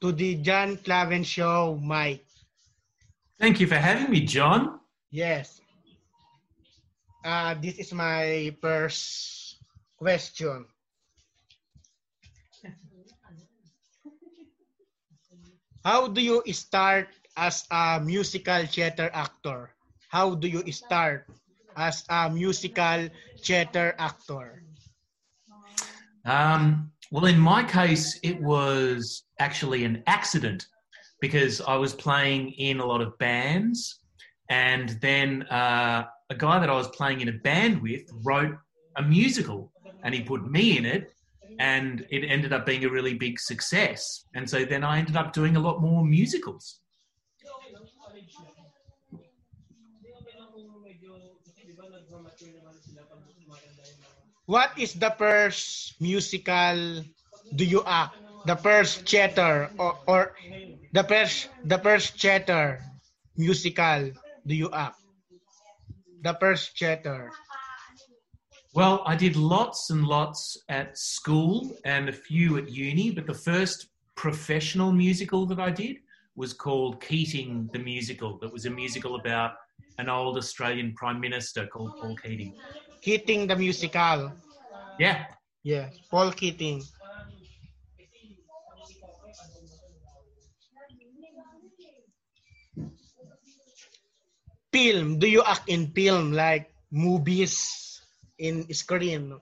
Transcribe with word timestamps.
To 0.00 0.12
the 0.12 0.36
John 0.36 0.76
Claven 0.76 1.24
Show, 1.24 1.80
Mike. 1.82 2.24
Thank 3.40 3.60
you 3.60 3.66
for 3.66 3.76
having 3.76 4.10
me, 4.10 4.24
John. 4.24 4.80
Yes. 5.10 5.60
Uh, 7.24 7.54
this 7.60 7.76
is 7.78 7.92
my 7.92 8.54
first 8.60 9.58
question. 9.96 10.66
How 15.84 16.08
do 16.08 16.20
you 16.20 16.42
start 16.52 17.08
as 17.36 17.64
a 17.70 18.00
musical 18.02 18.66
theater 18.66 19.10
actor? 19.14 19.70
How 20.08 20.34
do 20.34 20.48
you 20.48 20.60
start 20.72 21.26
as 21.76 22.04
a 22.08 22.28
musical 22.28 23.08
theater 23.38 23.94
actor? 23.98 24.62
Um, 26.24 26.90
well, 27.10 27.26
in 27.26 27.38
my 27.38 27.62
case, 27.62 28.18
it 28.22 28.40
was 28.40 29.24
actually 29.38 29.84
an 29.84 30.02
accident 30.06 30.66
because 31.20 31.60
I 31.60 31.76
was 31.76 31.94
playing 31.94 32.52
in 32.52 32.80
a 32.80 32.86
lot 32.86 33.00
of 33.00 33.16
bands, 33.18 34.00
and 34.50 34.90
then 35.00 35.42
uh, 35.44 36.04
a 36.30 36.34
guy 36.34 36.58
that 36.58 36.68
I 36.68 36.74
was 36.74 36.88
playing 36.88 37.20
in 37.20 37.28
a 37.28 37.32
band 37.32 37.80
with 37.80 38.02
wrote 38.24 38.56
a 38.96 39.02
musical, 39.02 39.72
and 40.02 40.14
he 40.14 40.22
put 40.22 40.50
me 40.50 40.78
in 40.78 40.84
it, 40.84 41.12
and 41.58 42.06
it 42.10 42.26
ended 42.26 42.52
up 42.52 42.66
being 42.66 42.84
a 42.84 42.90
really 42.90 43.14
big 43.14 43.38
success. 43.40 44.24
And 44.34 44.48
so 44.48 44.64
then 44.64 44.84
I 44.84 44.98
ended 44.98 45.16
up 45.16 45.32
doing 45.32 45.56
a 45.56 45.60
lot 45.60 45.80
more 45.80 46.04
musicals. 46.04 46.80
What 54.46 54.78
is 54.78 54.94
the 54.94 55.10
first 55.18 56.00
musical 56.00 57.02
do 57.54 57.64
you 57.64 57.82
act? 57.84 58.14
The 58.46 58.54
first 58.54 59.02
theater 59.02 59.70
or, 59.76 59.98
or 60.06 60.32
the 60.92 61.02
first 61.02 61.48
the 61.64 61.78
first 61.78 62.14
theater 62.14 62.78
musical 63.36 64.14
do 64.46 64.54
you 64.54 64.70
act? 64.70 65.02
The 66.22 66.34
first 66.38 66.78
theater. 66.78 67.32
Well, 68.72 69.02
I 69.04 69.16
did 69.16 69.34
lots 69.34 69.90
and 69.90 70.06
lots 70.06 70.56
at 70.68 70.96
school 70.96 71.74
and 71.84 72.08
a 72.08 72.12
few 72.12 72.56
at 72.58 72.70
uni, 72.70 73.10
but 73.10 73.26
the 73.26 73.34
first 73.34 73.88
professional 74.14 74.92
musical 74.92 75.44
that 75.46 75.58
I 75.58 75.70
did 75.70 75.96
was 76.36 76.52
called 76.52 77.00
Keating 77.00 77.68
the 77.72 77.80
Musical. 77.80 78.38
That 78.38 78.52
was 78.52 78.66
a 78.66 78.70
musical 78.70 79.16
about 79.16 79.52
an 79.98 80.08
old 80.08 80.36
Australian 80.36 80.92
Prime 80.94 81.18
Minister 81.18 81.66
called 81.66 81.92
Paul 82.00 82.14
Keating. 82.22 82.54
Keating 83.00 83.46
the 83.46 83.56
musical. 83.56 84.32
Yeah. 84.98 85.26
Yeah, 85.62 85.90
Paul 86.10 86.32
Keating. 86.32 86.82
Film. 94.72 95.18
Do 95.18 95.26
you 95.26 95.42
act 95.42 95.68
in 95.68 95.88
film 95.88 96.32
like 96.32 96.70
movies 96.90 98.00
in 98.38 98.72
screen? 98.74 99.40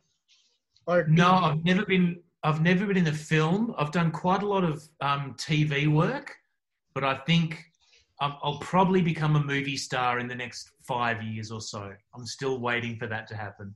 Or 0.86 1.04
No, 1.08 1.30
I've 1.32 1.64
never 1.64 1.84
been. 1.84 2.20
I've 2.42 2.62
never 2.62 2.86
been 2.86 2.98
in 2.98 3.06
a 3.08 3.12
film. 3.12 3.74
I've 3.76 3.90
done 3.90 4.10
quite 4.10 4.42
a 4.42 4.46
lot 4.46 4.64
of 4.64 4.86
um, 5.00 5.34
TV 5.36 5.88
work, 5.88 6.36
but 6.94 7.02
I 7.02 7.16
think 7.24 7.58
I'll 8.24 8.62
probably 8.64 9.02
become 9.02 9.36
a 9.36 9.44
movie 9.44 9.76
star 9.76 10.18
in 10.18 10.28
the 10.28 10.34
next 10.34 10.72
five 10.80 11.20
years 11.22 11.50
or 11.50 11.60
so. 11.60 11.92
I'm 12.14 12.24
still 12.24 12.56
waiting 12.58 12.96
for 12.96 13.06
that 13.06 13.28
to 13.28 13.36
happen. 13.36 13.74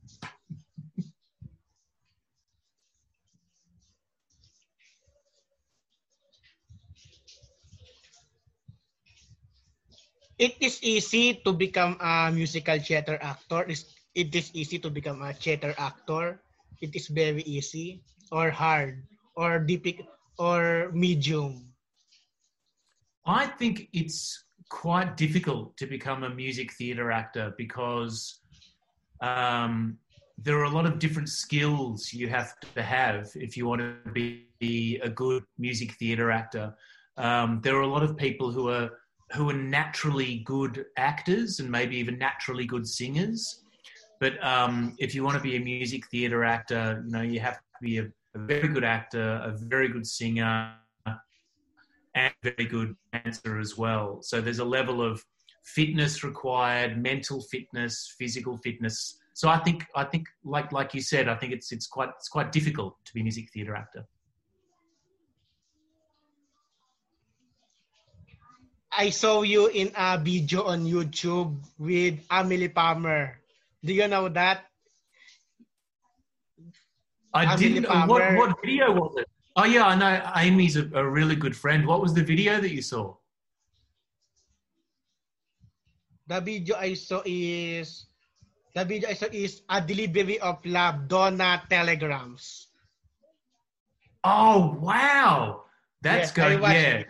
It 10.39 10.55
is 10.61 10.81
easy 10.81 11.35
to 11.45 11.51
become 11.51 11.99
a 11.99 12.31
musical 12.31 12.79
theater 12.79 13.19
actor. 13.21 13.67
It 14.15 14.33
is 14.33 14.49
easy 14.55 14.79
to 14.79 14.89
become 14.89 15.21
a 15.21 15.33
theater 15.33 15.75
actor. 15.77 16.41
It 16.81 16.95
is 16.95 17.07
very 17.07 17.43
easy 17.43 18.01
or 18.31 18.49
hard 18.49 19.03
or 19.35 19.59
deep 19.59 20.01
or 20.39 20.89
medium. 20.95 21.68
I 23.25 23.45
think 23.45 23.89
it's 23.93 24.45
quite 24.69 25.17
difficult 25.17 25.75
to 25.77 25.87
become 25.87 26.23
a 26.23 26.29
music 26.29 26.73
theatre 26.73 27.11
actor 27.11 27.53
because 27.57 28.39
um, 29.21 29.97
there 30.37 30.57
are 30.59 30.65
a 30.65 30.69
lot 30.69 30.85
of 30.85 30.99
different 30.99 31.29
skills 31.29 32.13
you 32.13 32.27
have 32.29 32.59
to 32.75 32.81
have 32.81 33.29
if 33.35 33.57
you 33.57 33.67
want 33.67 33.81
to 33.81 34.11
be 34.11 34.99
a 35.03 35.09
good 35.09 35.43
music 35.57 35.93
theatre 35.93 36.31
actor. 36.31 36.73
Um, 37.17 37.59
there 37.63 37.75
are 37.75 37.81
a 37.81 37.87
lot 37.87 38.03
of 38.03 38.15
people 38.15 38.51
who 38.51 38.69
are 38.69 38.89
who 39.33 39.49
are 39.49 39.53
naturally 39.53 40.39
good 40.45 40.85
actors 40.97 41.59
and 41.59 41.69
maybe 41.69 41.95
even 41.97 42.17
naturally 42.17 42.65
good 42.65 42.87
singers. 42.87 43.63
But 44.19 44.43
um, 44.43 44.95
if 44.97 45.13
you 45.13 45.23
want 45.23 45.37
to 45.37 45.43
be 45.43 45.55
a 45.55 45.59
music 45.59 46.07
theatre 46.07 46.43
actor, 46.43 47.03
you 47.05 47.11
know 47.11 47.21
you 47.21 47.39
have 47.39 47.57
to 47.57 47.63
be 47.81 47.97
a, 47.99 48.05
a 48.35 48.39
very 48.39 48.67
good 48.67 48.83
actor, 48.83 49.41
a 49.43 49.55
very 49.57 49.89
good 49.89 50.07
singer, 50.07 50.73
and 52.15 52.33
very 52.43 52.65
good 52.65 52.95
dancer 53.13 53.59
as 53.59 53.77
well. 53.77 54.21
So 54.21 54.41
there's 54.41 54.59
a 54.59 54.65
level 54.65 55.01
of 55.01 55.23
fitness 55.63 56.23
required, 56.23 57.01
mental 57.01 57.41
fitness, 57.41 58.13
physical 58.17 58.57
fitness. 58.57 59.17
So 59.33 59.49
I 59.49 59.57
think 59.59 59.85
I 59.95 60.03
think 60.03 60.27
like 60.43 60.71
like 60.71 60.93
you 60.93 61.01
said, 61.01 61.27
I 61.27 61.35
think 61.35 61.53
it's 61.53 61.71
it's 61.71 61.87
quite 61.87 62.09
it's 62.17 62.29
quite 62.29 62.51
difficult 62.51 62.97
to 63.05 63.13
be 63.13 63.21
a 63.21 63.23
music 63.23 63.49
theatre 63.53 63.75
actor. 63.75 64.05
I 68.91 69.11
saw 69.11 69.43
you 69.43 69.67
in 69.67 69.91
a 69.95 70.17
video 70.17 70.63
on 70.63 70.83
YouTube 70.85 71.55
with 71.77 72.19
Amy 72.31 72.67
Lehpamer. 72.67 73.35
Do 73.85 73.93
you 73.93 74.07
know 74.07 74.27
that? 74.29 74.65
I 77.33 77.53
Amelie 77.53 77.79
didn't. 77.79 78.07
What 78.09 78.35
what 78.35 78.57
video 78.61 78.91
was 78.91 79.15
it? 79.17 79.27
Oh 79.59 79.67
yeah, 79.67 79.91
I 79.91 79.95
know. 79.99 80.15
Amy's 80.39 80.79
a, 80.79 80.87
a 80.95 81.03
really 81.03 81.35
good 81.35 81.51
friend. 81.51 81.83
What 81.83 81.99
was 81.99 82.15
the 82.15 82.23
video 82.23 82.63
that 82.63 82.71
you 82.71 82.81
saw? 82.81 83.19
The 86.31 86.39
video 86.39 86.79
I 86.79 86.95
saw 86.95 87.19
is 87.27 88.07
the 88.71 88.85
video 88.87 89.11
I 89.11 89.19
saw 89.19 89.27
is 89.27 89.67
a 89.67 89.83
delivery 89.83 90.39
of 90.39 90.63
love, 90.63 91.11
Donna 91.11 91.59
telegrams. 91.67 92.71
Oh 94.23 94.79
wow, 94.79 95.67
that's 95.99 96.31
Yes, 96.31 96.39
good. 96.39 96.61
Yeah. 96.63 97.03
it. 97.03 97.07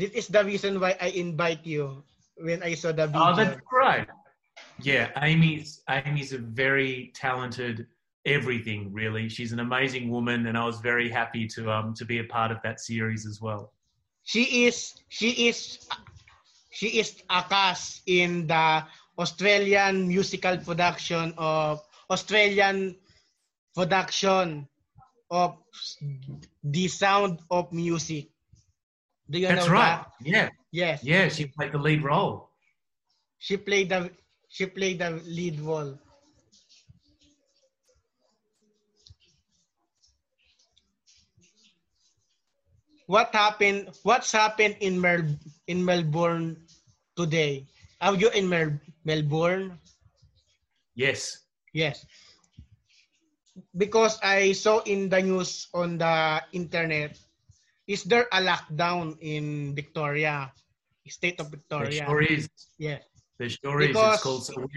This 0.00 0.10
is 0.16 0.26
the 0.32 0.40
reason 0.40 0.80
why 0.80 0.96
I 1.04 1.12
invite 1.12 1.68
you 1.68 2.00
when 2.40 2.64
I 2.64 2.72
saw 2.72 2.96
the 2.96 3.12
oh, 3.12 3.12
video. 3.12 3.28
Oh, 3.28 3.36
that's 3.36 3.60
great. 3.68 4.08
Yeah, 4.80 5.12
Amy's 5.20 5.84
Amy's 5.84 6.32
a 6.32 6.40
very 6.40 7.12
talented 7.12 7.92
everything. 8.26 8.92
Really, 8.92 9.28
she's 9.28 9.52
an 9.52 9.60
amazing 9.60 10.10
woman, 10.10 10.46
and 10.46 10.56
I 10.56 10.64
was 10.64 10.80
very 10.80 11.08
happy 11.10 11.46
to 11.54 11.70
um 11.70 11.94
to 11.94 12.04
be 12.04 12.18
a 12.18 12.24
part 12.24 12.50
of 12.52 12.58
that 12.64 12.80
series 12.80 13.26
as 13.26 13.40
well. 13.40 13.72
she 14.22 14.64
is 14.66 14.94
she 15.08 15.48
is 15.48 15.58
she 16.70 16.88
is 17.00 17.22
a 17.30 17.42
cast 17.48 18.02
in 18.06 18.46
the 18.46 18.84
Australian 19.18 20.08
musical 20.08 20.56
production 20.58 21.34
of 21.38 21.80
Australian 22.10 22.96
production 23.74 24.68
of 25.30 25.56
the 26.64 26.88
sound 26.88 27.40
of 27.50 27.72
music. 27.72 28.28
Do 29.30 29.38
you 29.38 29.46
That's 29.48 29.66
know 29.66 29.72
right. 29.72 30.04
that? 30.04 30.10
Yeah, 30.22 30.48
Yes. 30.72 31.02
yeah. 31.04 31.28
She 31.28 31.46
played 31.46 31.72
the 31.72 31.78
lead 31.78 32.02
role. 32.02 32.50
She 33.38 33.56
played 33.56 33.88
the 33.90 34.10
she 34.48 34.66
played 34.66 34.98
the 34.98 35.10
lead 35.24 35.60
role. 35.60 35.98
What 43.10 43.34
happened? 43.34 43.90
What's 44.06 44.30
happened 44.30 44.78
in 44.78 44.94
Mel 45.02 45.26
in 45.66 45.82
Melbourne 45.82 46.62
today? 47.18 47.66
Are 47.98 48.14
you 48.14 48.30
in 48.30 48.46
Mel 48.46 48.70
Melbourne? 49.02 49.82
Yes. 50.94 51.42
Yes. 51.74 52.06
Because 53.74 54.22
I 54.22 54.54
saw 54.54 54.78
in 54.86 55.10
the 55.10 55.18
news 55.26 55.66
on 55.74 55.98
the 55.98 56.38
internet, 56.54 57.18
is 57.90 58.06
there 58.06 58.30
a 58.30 58.38
lockdown 58.38 59.18
in 59.18 59.74
Victoria, 59.74 60.54
state 61.10 61.42
of 61.42 61.50
There 61.50 61.58
Victoria? 61.58 62.06
sure 62.06 62.22
is. 62.22 62.46
Yes. 62.78 63.02
There 63.42 63.50
sure. 63.50 63.90
Because- 63.90 64.14
It's 64.14 64.22
called. 64.22 64.46
So 64.46 64.70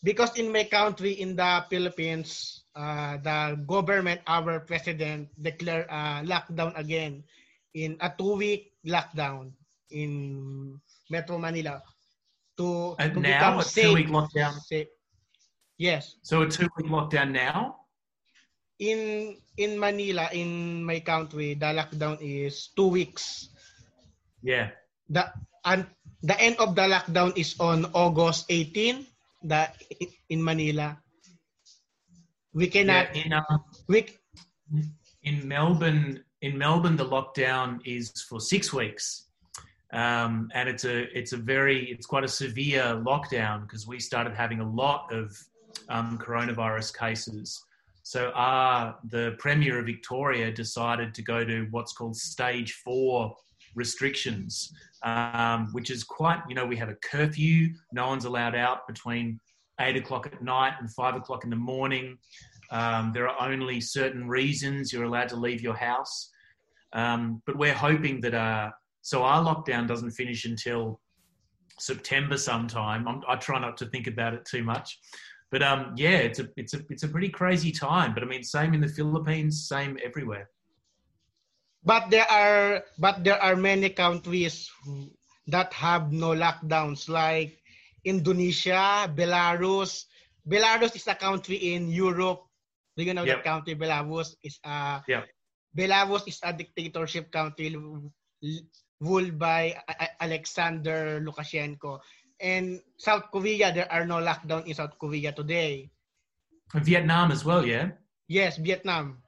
because 0.00 0.32
in 0.40 0.48
my 0.48 0.64
country 0.64 1.18
in 1.18 1.34
the 1.34 1.64
philippines 1.68 2.62
uh, 2.76 3.16
the 3.20 3.58
government 3.66 4.20
our 4.28 4.60
president 4.60 5.26
declared 5.40 5.88
a 5.90 6.22
lockdown 6.22 6.70
again 6.78 7.24
in 7.76 8.00
a 8.00 8.08
two 8.08 8.40
week 8.40 8.72
lockdown 8.88 9.52
in 9.92 10.10
metro 11.12 11.36
manila 11.36 11.84
to, 12.56 12.96
And 12.98 13.12
to 13.12 13.20
now, 13.20 13.36
become 13.36 13.56
a 13.60 13.66
safe, 13.68 13.84
two-week 13.92 14.08
lockdown? 14.08 14.56
safe. 14.64 14.88
yes 15.76 16.16
So 16.24 16.42
a 16.42 16.48
two 16.48 16.68
week 16.80 16.88
lockdown 16.88 17.36
now. 17.36 17.84
in 18.80 19.32
in 19.56 19.80
Manila, 19.80 20.28
in 20.36 20.84
my 20.84 21.00
country, 21.00 21.56
the 21.56 21.72
lockdown 21.72 22.20
is 22.20 22.68
two 22.76 22.92
weeks. 22.92 23.48
Yeah. 24.44 24.76
The 25.08 25.32
and 25.64 25.88
the 26.20 26.36
end 26.36 26.60
of 26.60 26.76
the 26.76 26.84
lockdown 26.84 27.32
is 27.40 27.56
on 27.56 27.88
August 27.96 28.44
18. 28.52 29.06
The 29.48 29.72
in 30.28 30.44
Manila. 30.44 31.00
We 32.52 32.68
cannot. 32.68 33.16
Yeah, 33.16 33.24
in, 33.24 33.32
uh, 33.32 33.58
we 33.88 34.12
in 35.24 35.48
Melbourne, 35.48 36.20
in 36.42 36.56
Melbourne, 36.58 36.96
the 36.96 37.06
lockdown 37.06 37.80
is 37.84 38.10
for 38.28 38.40
six 38.40 38.72
weeks, 38.72 39.26
um, 39.92 40.50
and 40.54 40.68
it's 40.68 40.84
a 40.84 41.02
it's 41.16 41.32
a 41.32 41.36
very 41.36 41.90
it's 41.90 42.06
quite 42.06 42.24
a 42.24 42.28
severe 42.28 42.82
lockdown 43.04 43.62
because 43.62 43.86
we 43.86 43.98
started 43.98 44.34
having 44.34 44.60
a 44.60 44.68
lot 44.68 45.12
of 45.12 45.36
um, 45.88 46.18
coronavirus 46.18 46.96
cases. 46.96 47.64
So, 48.02 48.28
uh, 48.30 48.94
the 49.10 49.34
Premier 49.38 49.80
of 49.80 49.86
Victoria 49.86 50.52
decided 50.52 51.12
to 51.14 51.22
go 51.22 51.44
to 51.44 51.66
what's 51.72 51.92
called 51.92 52.16
stage 52.16 52.74
four 52.84 53.34
restrictions, 53.74 54.72
um, 55.02 55.68
which 55.72 55.90
is 55.90 56.04
quite, 56.04 56.40
you 56.48 56.54
know, 56.54 56.64
we 56.64 56.76
have 56.76 56.88
a 56.88 56.94
curfew. 56.96 57.70
No 57.92 58.06
one's 58.06 58.24
allowed 58.24 58.54
out 58.54 58.86
between 58.86 59.40
eight 59.80 59.96
o'clock 59.96 60.26
at 60.26 60.42
night 60.42 60.74
and 60.80 60.90
five 60.92 61.16
o'clock 61.16 61.44
in 61.44 61.50
the 61.50 61.56
morning. 61.56 62.16
Um, 62.70 63.12
there 63.14 63.28
are 63.28 63.48
only 63.50 63.80
certain 63.80 64.28
reasons 64.28 64.92
you're 64.92 65.04
allowed 65.04 65.28
to 65.30 65.36
leave 65.36 65.62
your 65.62 65.76
house. 65.76 66.30
Um, 66.92 67.42
but 67.46 67.56
we're 67.56 67.74
hoping 67.74 68.20
that, 68.22 68.34
uh, 68.34 68.70
so 69.02 69.22
our 69.22 69.44
lockdown 69.44 69.86
doesn't 69.86 70.12
finish 70.12 70.44
until 70.44 71.00
September 71.78 72.36
sometime. 72.36 73.06
I'm, 73.06 73.22
I 73.28 73.36
try 73.36 73.60
not 73.60 73.76
to 73.78 73.86
think 73.86 74.06
about 74.06 74.34
it 74.34 74.44
too 74.44 74.64
much. 74.64 74.98
But 75.50 75.62
um, 75.62 75.94
yeah, 75.96 76.26
it's 76.26 76.40
a 76.40 76.48
it's 76.56 76.74
a 76.74 76.80
it's 76.90 77.04
a 77.04 77.08
pretty 77.08 77.28
crazy 77.28 77.70
time. 77.70 78.14
But 78.14 78.24
I 78.24 78.26
mean, 78.26 78.42
same 78.42 78.74
in 78.74 78.80
the 78.80 78.88
Philippines, 78.88 79.68
same 79.68 79.98
everywhere. 80.04 80.50
But 81.84 82.10
there 82.10 82.26
are 82.26 82.82
but 82.98 83.22
there 83.22 83.40
are 83.40 83.54
many 83.54 83.90
countries 83.90 84.68
that 85.46 85.72
have 85.72 86.10
no 86.10 86.34
lockdowns, 86.34 87.08
like 87.08 87.62
Indonesia, 88.04 89.06
Belarus. 89.14 90.06
Belarus 90.48 90.96
is 90.96 91.06
a 91.06 91.14
country 91.14 91.74
in 91.74 91.90
Europe. 91.90 92.45
Do 92.96 93.04
you 93.04 93.12
know 93.12 93.24
yep. 93.24 93.44
that 93.44 93.44
country? 93.44 93.76
Belarus 93.76 94.34
is 94.42 94.58
a 94.64 95.04
yeah. 95.06 95.28
Belarus 95.76 96.24
is 96.26 96.40
a 96.42 96.56
dictatorship 96.56 97.28
country 97.30 97.76
ruled 99.00 99.38
by 99.38 99.76
Alexander 100.20 101.20
Lukashenko. 101.20 102.00
And 102.40 102.80
South 102.96 103.28
Korea, 103.32 103.72
there 103.72 103.90
are 103.92 104.08
no 104.08 104.16
lockdown 104.20 104.64
in 104.64 104.74
South 104.74 104.96
Korea 104.98 105.32
today. 105.32 105.92
Vietnam 106.74 107.32
as 107.32 107.44
well, 107.44 107.64
yeah? 107.64 107.92
Yes, 108.28 108.56
Vietnam. 108.56 109.22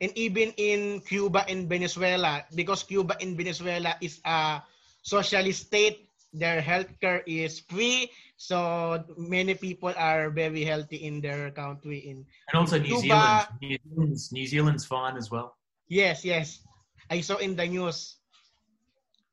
And 0.00 0.10
even 0.18 0.52
in 0.58 1.00
Cuba 1.06 1.46
and 1.48 1.68
Venezuela, 1.68 2.44
because 2.54 2.82
Cuba 2.82 3.16
and 3.22 3.38
Venezuela 3.38 3.96
is 4.02 4.20
a 4.26 4.62
socialist 5.02 5.70
state, 5.70 6.10
their 6.34 6.60
healthcare 6.60 7.22
is 7.26 7.60
free, 7.60 8.10
so 8.36 9.02
many 9.16 9.54
people 9.54 9.94
are 9.96 10.30
very 10.30 10.64
healthy 10.64 10.96
in 11.06 11.20
their 11.20 11.50
country. 11.52 11.98
In 11.98 12.26
and 12.52 12.58
also 12.58 12.78
New 12.78 12.98
Zealand. 12.98 13.46
New 13.62 13.78
Zealand's, 13.88 14.32
New 14.32 14.46
Zealand's 14.46 14.84
fine 14.84 15.16
as 15.16 15.30
well. 15.30 15.56
Yes, 15.88 16.24
yes. 16.24 16.60
I 17.08 17.20
saw 17.20 17.36
in 17.36 17.54
the 17.54 17.66
news. 17.66 18.16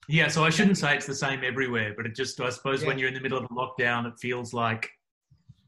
Yeah, 0.07 0.27
so 0.27 0.43
I 0.43 0.49
shouldn't 0.49 0.77
say 0.77 0.95
it's 0.95 1.07
the 1.07 1.15
same 1.15 1.43
everywhere, 1.43 1.93
but 1.95 2.05
it 2.05 2.15
just, 2.15 2.39
I 2.39 2.49
suppose, 2.49 2.81
yeah. 2.81 2.89
when 2.89 2.99
you're 2.99 3.07
in 3.07 3.13
the 3.13 3.21
middle 3.21 3.37
of 3.37 3.45
a 3.45 3.47
lockdown, 3.47 4.05
it 4.05 4.19
feels 4.19 4.53
like, 4.53 4.89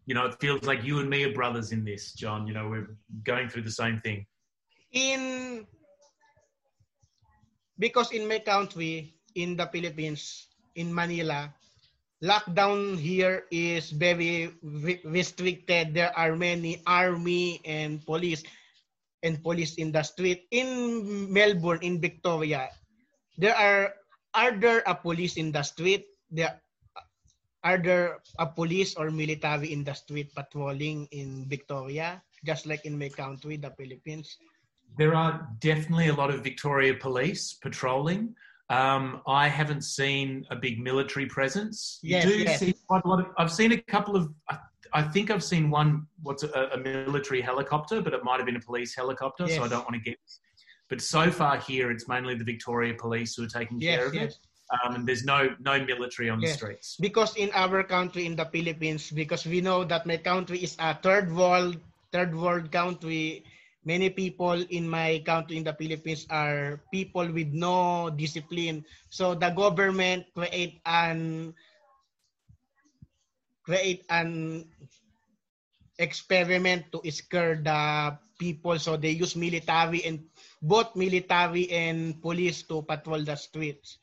you 0.05 0.13
know, 0.13 0.25
it 0.25 0.35
feels 0.39 0.63
like 0.63 0.83
you 0.83 0.99
and 0.99 1.09
me 1.09 1.23
are 1.23 1.33
brothers 1.33 1.71
in 1.71 1.83
this, 1.83 2.13
John. 2.13 2.45
You 2.45 2.53
know, 2.53 2.67
we're 2.67 2.95
going 3.23 3.49
through 3.49 3.63
the 3.63 3.71
same 3.71 4.01
thing. 4.01 4.25
In, 4.91 5.65
because 7.79 8.11
in 8.11 8.27
my 8.27 8.39
country, 8.39 9.15
in 9.35 9.55
the 9.55 9.65
Philippines, 9.67 10.47
in 10.75 10.93
Manila, 10.93 11.53
lockdown 12.23 12.97
here 12.97 13.45
is 13.51 13.91
very 13.91 14.55
restricted. 15.03 15.93
There 15.93 16.15
are 16.17 16.35
many 16.35 16.81
army 16.87 17.61
and 17.65 18.03
police 18.05 18.43
and 19.23 19.41
police 19.43 19.75
in 19.75 19.91
the 19.91 20.03
street. 20.03 20.47
In 20.51 21.31
Melbourne, 21.31 21.79
in 21.81 21.99
Victoria, 21.99 22.69
there 23.37 23.55
are 23.55 23.95
are 24.33 24.55
there 24.55 24.81
a 24.85 24.95
police 24.95 25.37
in 25.37 25.51
the 25.51 25.63
street? 25.63 26.07
There 26.31 26.59
are 27.63 27.77
there 27.77 28.19
a 28.39 28.45
police 28.45 28.95
or 28.95 29.11
military 29.11 29.71
in 29.71 29.83
the 29.83 29.93
street 29.93 30.35
patrolling 30.35 31.07
in 31.11 31.47
Victoria, 31.47 32.21
just 32.43 32.65
like 32.65 32.83
in 32.85 32.99
my 32.99 33.07
country, 33.07 33.55
the 33.55 33.71
Philippines? 33.71 34.35
There 34.97 35.15
are 35.15 35.47
definitely 35.59 36.09
a 36.09 36.15
lot 36.15 36.29
of 36.29 36.43
Victoria 36.43 36.93
police 36.93 37.53
patrolling. 37.53 38.35
Um, 38.73 39.21
I 39.27 39.47
haven't 39.47 39.83
seen 39.83 40.45
a 40.49 40.55
big 40.55 40.79
military 40.79 41.27
presence. 41.27 41.99
Yes, 42.01 42.23
do 42.23 42.37
yes. 42.37 42.59
see 42.59 42.73
quite 42.87 43.03
a 43.05 43.07
lot 43.07 43.19
of. 43.19 43.27
I've 43.37 43.51
seen 43.51 43.71
a 43.71 43.77
couple 43.77 44.15
of. 44.15 44.29
I 44.93 45.01
think 45.01 45.29
I've 45.31 45.43
seen 45.43 45.69
one. 45.69 46.07
What's 46.21 46.43
a, 46.43 46.69
a 46.73 46.77
military 46.77 47.41
helicopter, 47.41 48.01
but 48.01 48.13
it 48.13 48.23
might 48.23 48.37
have 48.37 48.45
been 48.45 48.55
a 48.55 48.65
police 48.71 48.95
helicopter, 48.95 49.45
yes. 49.45 49.57
so 49.57 49.63
I 49.63 49.67
don't 49.67 49.83
want 49.83 49.95
to 49.95 49.99
get. 50.09 50.17
But 50.89 51.01
so 51.01 51.29
far 51.29 51.57
here, 51.57 51.91
it's 51.91 52.07
mainly 52.07 52.35
the 52.35 52.43
Victoria 52.43 52.93
Police 52.93 53.35
who 53.35 53.43
are 53.43 53.53
taking 53.59 53.79
care 53.79 54.07
of 54.07 54.13
yes. 54.13 54.33
it. 54.33 54.37
Um, 54.73 54.95
and 54.95 55.07
there's 55.07 55.23
no 55.23 55.55
no 55.59 55.83
military 55.83 56.29
on 56.29 56.39
the 56.39 56.47
streets. 56.47 56.97
Because 56.99 57.35
in 57.35 57.51
our 57.53 57.83
country, 57.83 58.25
in 58.25 58.35
the 58.35 58.45
Philippines, 58.45 59.11
because 59.11 59.45
we 59.45 59.61
know 59.61 59.83
that 59.83 60.05
my 60.05 60.17
country 60.17 60.59
is 60.59 60.75
a 60.79 60.95
third 60.95 61.31
world 61.31 61.77
third 62.11 62.33
world 62.33 62.71
country. 62.71 63.43
Many 63.83 64.09
people 64.09 64.55
in 64.71 64.87
my 64.87 65.19
country 65.25 65.57
in 65.59 65.63
the 65.67 65.75
Philippines 65.75 66.25
are 66.31 66.79
people 66.91 67.27
with 67.27 67.51
no 67.51 68.09
discipline. 68.09 68.85
So 69.09 69.35
the 69.35 69.51
government 69.51 70.27
create 70.33 70.79
an 70.85 71.53
create 73.63 74.03
an 74.09 74.63
experiment 75.99 76.91
to 76.91 76.99
scare 77.11 77.59
the 77.59 78.15
people. 78.39 78.79
So 78.79 78.95
they 78.95 79.11
use 79.11 79.35
military 79.35 80.03
and 80.03 80.27
both 80.61 80.95
military 80.95 81.69
and 81.71 82.19
police 82.21 82.63
to 82.71 82.81
patrol 82.83 83.23
the 83.23 83.35
streets 83.35 83.99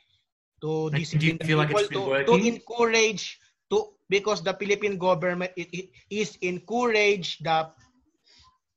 to 0.60 0.90
discipline 0.92 1.38
the 1.40 1.44
people 1.44 1.64
like 1.64 1.88
to, 1.88 2.24
to 2.28 2.34
encourage 2.36 3.40
to 3.72 3.96
because 4.08 4.42
the 4.42 4.52
Philippine 4.54 4.98
government 4.98 5.52
it, 5.56 5.68
it 5.72 5.86
is 6.10 6.36
encourage 6.42 7.38
the 7.40 7.68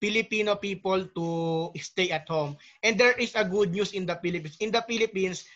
Filipino 0.03 0.59
people 0.59 1.07
to 1.15 1.27
stay 1.79 2.11
at 2.11 2.27
home. 2.27 2.59
And 2.83 2.99
there 2.99 3.15
is 3.15 3.31
a 3.39 3.47
good 3.47 3.71
news 3.71 3.95
in 3.95 4.03
the 4.03 4.19
Philippines. 4.19 4.59
In 4.59 4.67
the 4.75 4.83
Philippines, 4.83 5.47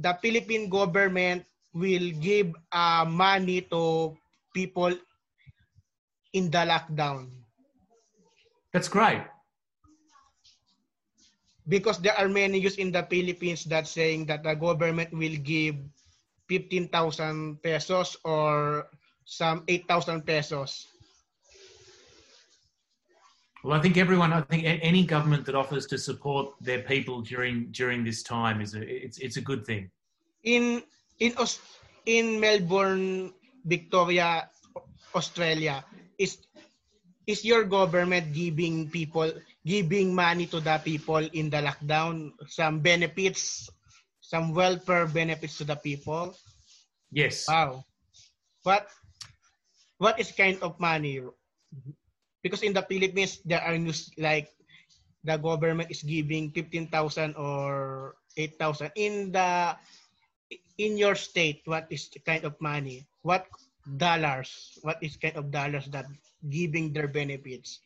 the 0.00 0.16
Philippine 0.24 0.72
government 0.72 1.44
will 1.76 2.08
give 2.16 2.56
uh, 2.72 3.04
money 3.04 3.68
to 3.68 4.16
people 4.56 4.96
in 6.32 6.48
the 6.48 6.64
lockdown. 6.64 7.28
That's 8.72 8.88
great 8.88 9.20
because 11.68 11.98
there 12.00 12.16
are 12.16 12.28
many 12.28 12.60
news 12.60 12.76
in 12.76 12.92
the 12.92 13.04
Philippines 13.08 13.64
that 13.72 13.88
saying 13.88 14.26
that 14.28 14.44
the 14.44 14.54
government 14.54 15.12
will 15.12 15.36
give 15.40 15.76
15,000 16.48 17.60
pesos 17.62 18.16
or 18.24 18.88
some 19.24 19.64
8,000 19.68 20.26
pesos. 20.26 20.93
Well, 23.64 23.72
I 23.72 23.80
think 23.80 23.96
everyone, 23.96 24.28
I 24.28 24.44
think 24.44 24.68
any 24.68 25.08
government 25.08 25.48
that 25.48 25.56
offers 25.56 25.88
to 25.88 25.96
support 25.96 26.52
their 26.60 26.84
people 26.84 27.24
during 27.24 27.72
during 27.72 28.04
this 28.04 28.20
time 28.20 28.60
is 28.60 28.76
a 28.76 28.84
it's 28.84 29.16
it's 29.24 29.40
a 29.40 29.40
good 29.40 29.64
thing. 29.64 29.88
In 30.44 30.84
in 31.16 31.32
in 32.04 32.44
Melbourne, 32.44 33.32
Victoria, 33.64 34.52
Australia, 35.16 35.80
is 36.20 36.44
is 37.24 37.40
your 37.40 37.64
government 37.64 38.36
giving 38.36 38.92
people 38.92 39.32
giving 39.64 40.12
money 40.12 40.44
to 40.52 40.60
the 40.60 40.76
people 40.84 41.24
in 41.32 41.48
the 41.48 41.64
lockdown, 41.64 42.36
some 42.44 42.84
benefits, 42.84 43.72
some 44.20 44.52
welfare 44.52 45.08
benefits 45.08 45.56
to 45.56 45.64
the 45.64 45.80
people? 45.80 46.36
Yes. 47.08 47.48
Wow. 47.48 47.88
What 48.60 48.92
what 49.96 50.20
is 50.20 50.36
kind 50.36 50.60
of 50.60 50.76
money? 50.76 51.24
Because 52.44 52.60
in 52.60 52.76
the 52.76 52.84
Philippines 52.84 53.40
there 53.48 53.64
are 53.64 53.80
news 53.80 54.12
like 54.20 54.52
the 55.24 55.40
government 55.40 55.88
is 55.88 56.04
giving 56.04 56.52
15,000 56.52 57.34
or 57.40 58.14
8,000 58.36 58.92
in 58.94 59.32
the 59.32 59.72
in 60.76 60.98
your 61.00 61.16
state 61.16 61.64
what 61.64 61.88
is 61.88 62.12
the 62.12 62.20
kind 62.20 62.44
of 62.44 62.52
money? 62.60 63.08
What 63.24 63.48
dollars? 63.96 64.78
What 64.82 65.00
is 65.00 65.16
kind 65.16 65.40
of 65.40 65.50
dollars 65.50 65.88
that 65.96 66.04
giving 66.50 66.92
their 66.92 67.08
benefits? 67.08 67.80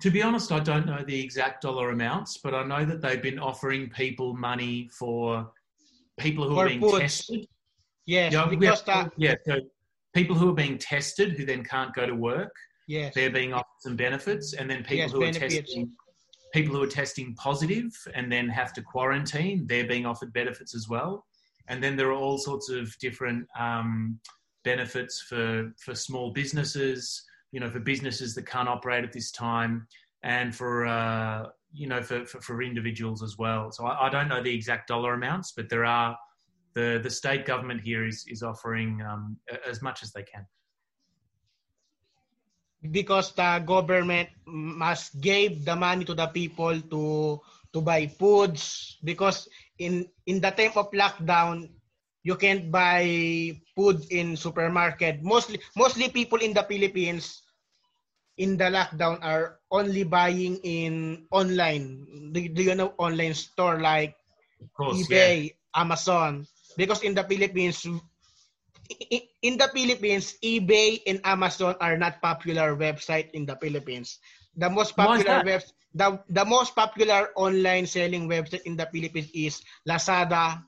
To 0.00 0.10
be 0.10 0.22
honest, 0.22 0.52
I 0.52 0.60
don't 0.60 0.86
know 0.86 1.02
the 1.02 1.18
exact 1.18 1.62
dollar 1.62 1.90
amounts, 1.90 2.38
but 2.38 2.54
I 2.54 2.62
know 2.62 2.84
that 2.84 3.02
they've 3.02 3.20
been 3.22 3.42
offering 3.42 3.90
people 3.90 4.34
money 4.34 4.88
for 4.94 5.50
people 6.18 6.46
who 6.48 6.54
for 6.54 6.64
are 6.64 6.68
being 6.68 6.80
foods. 6.80 6.98
tested. 7.00 7.48
Yes, 8.06 8.32
you 8.32 8.38
know, 8.38 8.46
because 8.46 8.82
have, 8.86 9.10
yeah, 9.16 9.34
so 9.44 9.58
people 10.14 10.36
who 10.36 10.50
are 10.50 10.54
being 10.54 10.78
tested 10.78 11.32
who 11.32 11.44
then 11.44 11.64
can't 11.64 11.92
go 11.94 12.06
to 12.06 12.14
work. 12.14 12.54
Yes, 12.90 13.14
they're 13.14 13.30
being 13.30 13.52
offered 13.52 13.78
some 13.78 13.94
benefits, 13.94 14.54
and 14.54 14.68
then 14.68 14.82
people 14.82 14.96
yes, 14.96 15.12
who 15.12 15.20
benefits. 15.20 15.54
are 15.54 15.60
testing 15.60 15.92
people 16.52 16.74
who 16.74 16.82
are 16.82 16.86
testing 16.88 17.34
positive 17.36 17.92
and 18.14 18.30
then 18.30 18.48
have 18.48 18.72
to 18.72 18.82
quarantine, 18.82 19.64
they're 19.68 19.86
being 19.86 20.06
offered 20.06 20.32
benefits 20.32 20.74
as 20.74 20.88
well. 20.88 21.24
And 21.68 21.80
then 21.82 21.96
there 21.96 22.08
are 22.08 22.14
all 22.14 22.38
sorts 22.38 22.68
of 22.68 22.92
different 22.98 23.46
um, 23.58 24.18
benefits 24.64 25.22
for, 25.28 25.72
for 25.78 25.94
small 25.94 26.32
businesses, 26.32 27.22
you 27.52 27.60
know, 27.60 27.70
for 27.70 27.78
businesses 27.78 28.34
that 28.34 28.46
can't 28.46 28.68
operate 28.68 29.04
at 29.04 29.12
this 29.12 29.30
time, 29.30 29.86
and 30.24 30.54
for 30.54 30.86
uh, 30.86 31.46
you 31.72 31.86
know 31.86 32.02
for, 32.02 32.26
for, 32.26 32.40
for, 32.40 32.62
individuals 32.62 33.22
as 33.22 33.38
well. 33.38 33.70
So 33.70 33.86
I, 33.86 34.08
I, 34.08 34.10
don't 34.10 34.28
know 34.28 34.42
the 34.42 34.52
exact 34.52 34.88
dollar 34.88 35.14
amounts, 35.14 35.52
but 35.56 35.68
there 35.68 35.84
are 35.84 36.16
the 36.74 37.00
the 37.02 37.10
state 37.10 37.46
government 37.46 37.80
here 37.80 38.04
is 38.06 38.24
is 38.28 38.42
offering 38.42 39.00
um, 39.08 39.36
as 39.68 39.80
much 39.80 40.02
as 40.02 40.12
they 40.12 40.22
can 40.22 40.44
because 42.88 43.32
the 43.36 43.60
government 43.64 44.28
must 44.46 45.20
give 45.20 45.64
the 45.64 45.76
money 45.76 46.04
to 46.04 46.14
the 46.14 46.26
people 46.32 46.80
to 46.88 47.38
to 47.72 47.78
buy 47.80 48.06
foods. 48.08 48.96
Because 49.04 49.48
in 49.78 50.08
in 50.26 50.40
the 50.40 50.50
time 50.50 50.72
of 50.76 50.90
lockdown 50.92 51.68
you 52.22 52.36
can't 52.36 52.70
buy 52.70 53.04
food 53.76 54.00
in 54.10 54.36
supermarket. 54.36 55.22
Mostly 55.22 55.60
mostly 55.76 56.08
people 56.08 56.38
in 56.40 56.52
the 56.52 56.64
philippines 56.64 57.42
in 58.40 58.56
the 58.56 58.68
lockdown 58.72 59.20
are 59.22 59.60
only 59.70 60.04
buying 60.04 60.56
in 60.64 61.26
online. 61.30 62.06
Do, 62.32 62.40
do 62.48 62.62
you 62.62 62.74
know 62.74 62.94
online 62.96 63.34
store 63.34 63.80
like 63.80 64.16
course, 64.76 65.08
ebay 65.08 65.52
yeah. 65.52 65.56
amazon? 65.74 66.46
Because 66.76 67.02
in 67.02 67.14
the 67.14 67.24
philippines 67.24 67.84
in 69.42 69.56
the 69.56 69.68
Philippines, 69.72 70.36
eBay 70.42 71.00
and 71.06 71.20
Amazon 71.24 71.76
are 71.80 71.96
not 71.96 72.20
popular 72.20 72.76
website 72.76 73.30
in 73.32 73.46
the 73.46 73.56
Philippines. 73.56 74.18
The 74.56 74.68
most 74.68 74.96
popular 74.96 75.42
web 75.44 75.62
the, 75.94 76.22
the 76.28 76.44
most 76.44 76.74
popular 76.74 77.30
online 77.34 77.86
selling 77.86 78.28
website 78.28 78.62
in 78.62 78.76
the 78.76 78.86
Philippines 78.86 79.30
is 79.34 79.62
Lazada, 79.88 80.62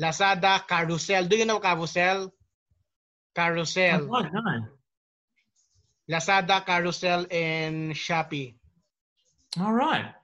Lazada, 0.00 0.64
Carousell. 0.66 1.28
Do 1.28 1.36
you 1.36 1.44
know 1.44 1.60
Carousell? 1.60 2.32
Carousell. 3.36 4.08
Oh, 4.08 4.20
no. 4.20 4.64
Lazada, 6.10 6.64
Carousell, 6.64 7.26
and 7.30 7.92
Shopee. 7.92 8.54
All 9.60 9.72
right. 9.72 10.14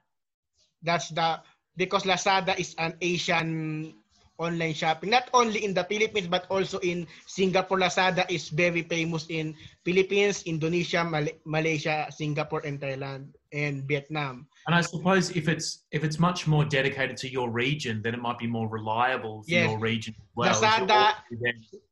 That's 0.81 1.09
the 1.09 1.41
because 1.75 2.03
Lazada 2.03 2.57
is 2.57 2.75
an 2.77 2.95
Asian 3.01 3.93
online 4.39 4.73
shopping 4.73 5.11
not 5.11 5.29
only 5.35 5.63
in 5.63 5.75
the 5.75 5.83
Philippines 5.83 6.27
but 6.27 6.47
also 6.49 6.79
in 6.79 7.05
Singapore 7.27 7.77
Lazada 7.77 8.25
is 8.31 8.49
very 8.49 8.81
famous 8.83 9.27
in 9.29 9.53
Philippines, 9.83 10.43
Indonesia, 10.47 11.03
Mal- 11.03 11.35
Malaysia, 11.45 12.07
Singapore 12.09 12.63
and 12.65 12.79
Thailand 12.79 13.35
and 13.51 13.83
Vietnam. 13.83 14.47
And 14.65 14.75
I 14.75 14.81
suppose 14.81 15.35
if 15.35 15.47
it's 15.47 15.83
if 15.91 16.03
it's 16.03 16.17
much 16.19 16.47
more 16.47 16.63
dedicated 16.63 17.17
to 17.17 17.29
your 17.29 17.51
region 17.51 18.01
then 18.01 18.15
it 18.15 18.21
might 18.23 18.39
be 18.39 18.47
more 18.47 18.67
reliable 18.71 19.43
for 19.43 19.51
yes. 19.51 19.69
your 19.69 19.79
region 19.79 20.15
well. 20.35 20.55
Lazada 20.55 21.19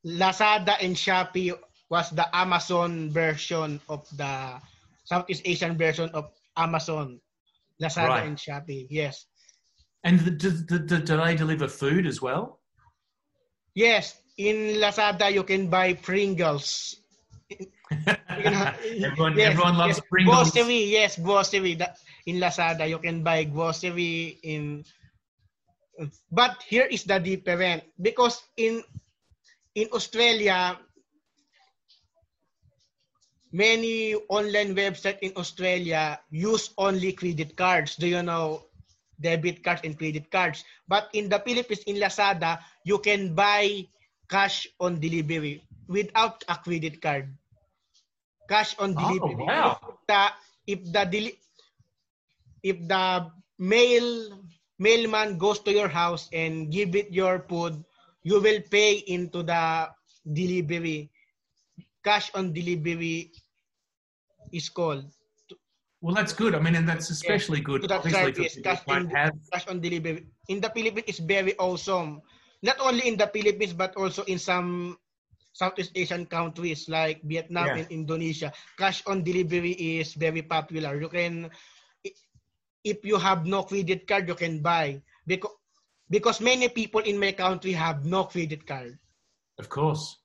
Lazada 0.07 0.75
and 0.79 0.95
Shopee 0.95 1.51
was 1.89 2.09
the 2.11 2.27
Amazon 2.35 3.11
version 3.11 3.79
of 3.87 4.07
the 4.15 4.59
Southeast 5.03 5.43
Asian 5.45 5.77
version 5.77 6.09
of 6.15 6.31
Amazon. 6.55 7.19
Lazada 7.81 8.09
right. 8.09 8.27
and 8.27 8.37
Shopee. 8.37 8.87
Yes. 8.89 9.27
And 10.07 10.23
do, 10.23 10.31
do, 10.31 10.79
do, 10.79 10.99
do 11.03 11.17
they 11.19 11.35
deliver 11.35 11.67
food 11.67 12.07
as 12.07 12.21
well? 12.21 12.63
Yes, 13.75 14.15
in 14.37 14.79
Lazada 14.79 15.27
you 15.33 15.43
can 15.43 15.67
buy 15.67 15.99
Pringles. 15.99 16.95
everyone, 18.31 19.35
yes, 19.35 19.51
everyone 19.51 19.77
loves 19.77 19.99
yes. 19.99 20.07
Pringles. 20.09 20.51
Grocery, 20.51 20.83
yes, 20.85 21.19
grocery. 21.19 21.75
In 22.25 22.39
Lazada 22.39 22.87
you 22.87 22.99
can 22.99 23.21
buy 23.21 23.43
grocery 23.43 24.39
in. 24.43 24.85
But 26.31 26.63
here 26.63 26.87
is 26.87 27.03
the 27.03 27.19
difference 27.19 27.83
because 27.99 28.39
in 28.55 28.83
in 29.75 29.91
Australia 29.91 30.79
many 33.51 34.15
online 34.31 34.71
websites 34.71 35.19
in 35.19 35.35
Australia 35.35 36.15
use 36.31 36.71
only 36.77 37.11
credit 37.11 37.57
cards. 37.57 37.97
Do 37.97 38.07
you 38.07 38.23
know 38.23 38.67
debit 39.19 39.63
cards 39.63 39.81
and 39.83 39.97
credit 39.97 40.31
cards. 40.31 40.63
But 40.87 41.09
in 41.13 41.29
the 41.29 41.39
Philippines, 41.39 41.83
in 41.85 41.97
Lazada, 41.97 42.59
you 42.83 42.99
can 42.99 43.33
buy 43.35 43.87
cash 44.29 44.67
on 44.79 44.99
delivery 44.99 45.63
without 45.87 46.43
a 46.47 46.55
credit 46.55 47.01
card. 47.01 47.33
Cash 48.49 48.75
on 48.79 48.95
oh, 48.97 48.97
delivery. 48.97 49.35
Oh, 49.39 49.45
wow. 49.45 49.79
If 49.87 49.97
the 50.07 50.21
if 50.67 50.79
the 50.93 51.03
deli- 51.05 51.39
if 52.63 52.77
the 52.87 53.31
mail 53.59 54.07
mailman 54.79 55.37
goes 55.37 55.59
to 55.59 55.71
your 55.71 55.87
house 55.89 56.29
and 56.33 56.71
give 56.71 56.95
it 56.95 57.11
your 57.11 57.39
food, 57.49 57.83
you 58.23 58.39
will 58.41 58.61
pay 58.69 58.97
into 59.07 59.43
the 59.43 59.89
delivery. 60.25 61.09
Cash 62.03 62.31
on 62.35 62.53
delivery 62.53 63.31
is 64.51 64.69
called. 64.69 65.05
Well, 66.07 66.15
that's 66.15 66.31
good. 66.31 66.55
I 66.55 66.63
mean, 66.63 66.79
and 66.79 66.87
that's 66.87 67.11
especially 67.11 67.59
good. 67.59 67.83
So 67.83 67.99
obviously, 67.99 68.31
for 68.31 68.47
people 68.47 68.63
cash, 68.63 68.79
in, 68.87 69.11
have... 69.11 69.35
cash 69.51 69.67
on 69.67 69.83
delivery. 69.83 70.23
In 70.47 70.63
the 70.63 70.71
Philippines, 70.71 71.03
is 71.03 71.19
very 71.19 71.51
awesome. 71.59 72.23
Not 72.63 72.79
only 72.79 73.11
in 73.11 73.19
the 73.19 73.27
Philippines, 73.27 73.75
but 73.75 73.91
also 73.99 74.23
in 74.23 74.39
some 74.39 74.95
Southeast 75.51 75.91
Asian 75.99 76.23
countries 76.23 76.87
like 76.87 77.19
Vietnam 77.27 77.67
yeah. 77.67 77.83
and 77.83 77.91
Indonesia. 77.91 78.55
Cash 78.79 79.03
on 79.03 79.19
delivery 79.19 79.75
is 79.75 80.15
very 80.15 80.47
popular. 80.47 80.95
You 80.95 81.11
can, 81.11 81.51
if 82.87 83.03
you 83.03 83.19
have 83.19 83.43
no 83.43 83.67
credit 83.67 84.07
card, 84.07 84.31
you 84.31 84.39
can 84.39 84.63
buy 84.63 85.03
because 85.27 85.59
because 86.07 86.39
many 86.39 86.71
people 86.71 87.03
in 87.03 87.19
my 87.19 87.35
country 87.35 87.75
have 87.75 88.07
no 88.07 88.31
credit 88.31 88.63
card. 88.63 88.95
Of 89.59 89.67
course 89.67 90.23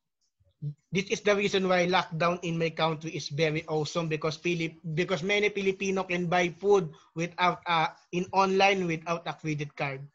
this 0.92 1.06
is 1.10 1.20
the 1.22 1.34
reason 1.34 1.68
why 1.68 1.86
lockdown 1.86 2.38
in 2.42 2.58
my 2.58 2.70
country 2.70 3.10
is 3.12 3.28
very 3.28 3.64
awesome 3.66 4.08
because 4.08 4.36
Philip 4.36 4.78
because 4.94 5.22
many 5.22 5.48
Filipino 5.50 6.04
can 6.04 6.26
buy 6.26 6.48
food 6.50 6.90
without 7.14 7.60
uh, 7.66 7.88
in 8.12 8.26
online 8.32 8.86
without 8.86 9.26
a 9.26 9.34
credit 9.34 9.74
card. 9.76 10.06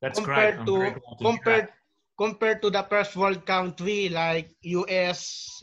That's 0.00 0.18
compared 0.18 0.66
to, 0.66 0.96
to 1.18 1.22
compared 1.22 1.68
compared 2.18 2.62
to 2.62 2.70
the 2.70 2.82
first 2.84 3.16
world 3.16 3.44
country 3.46 4.08
like 4.08 4.54
US, 4.62 5.62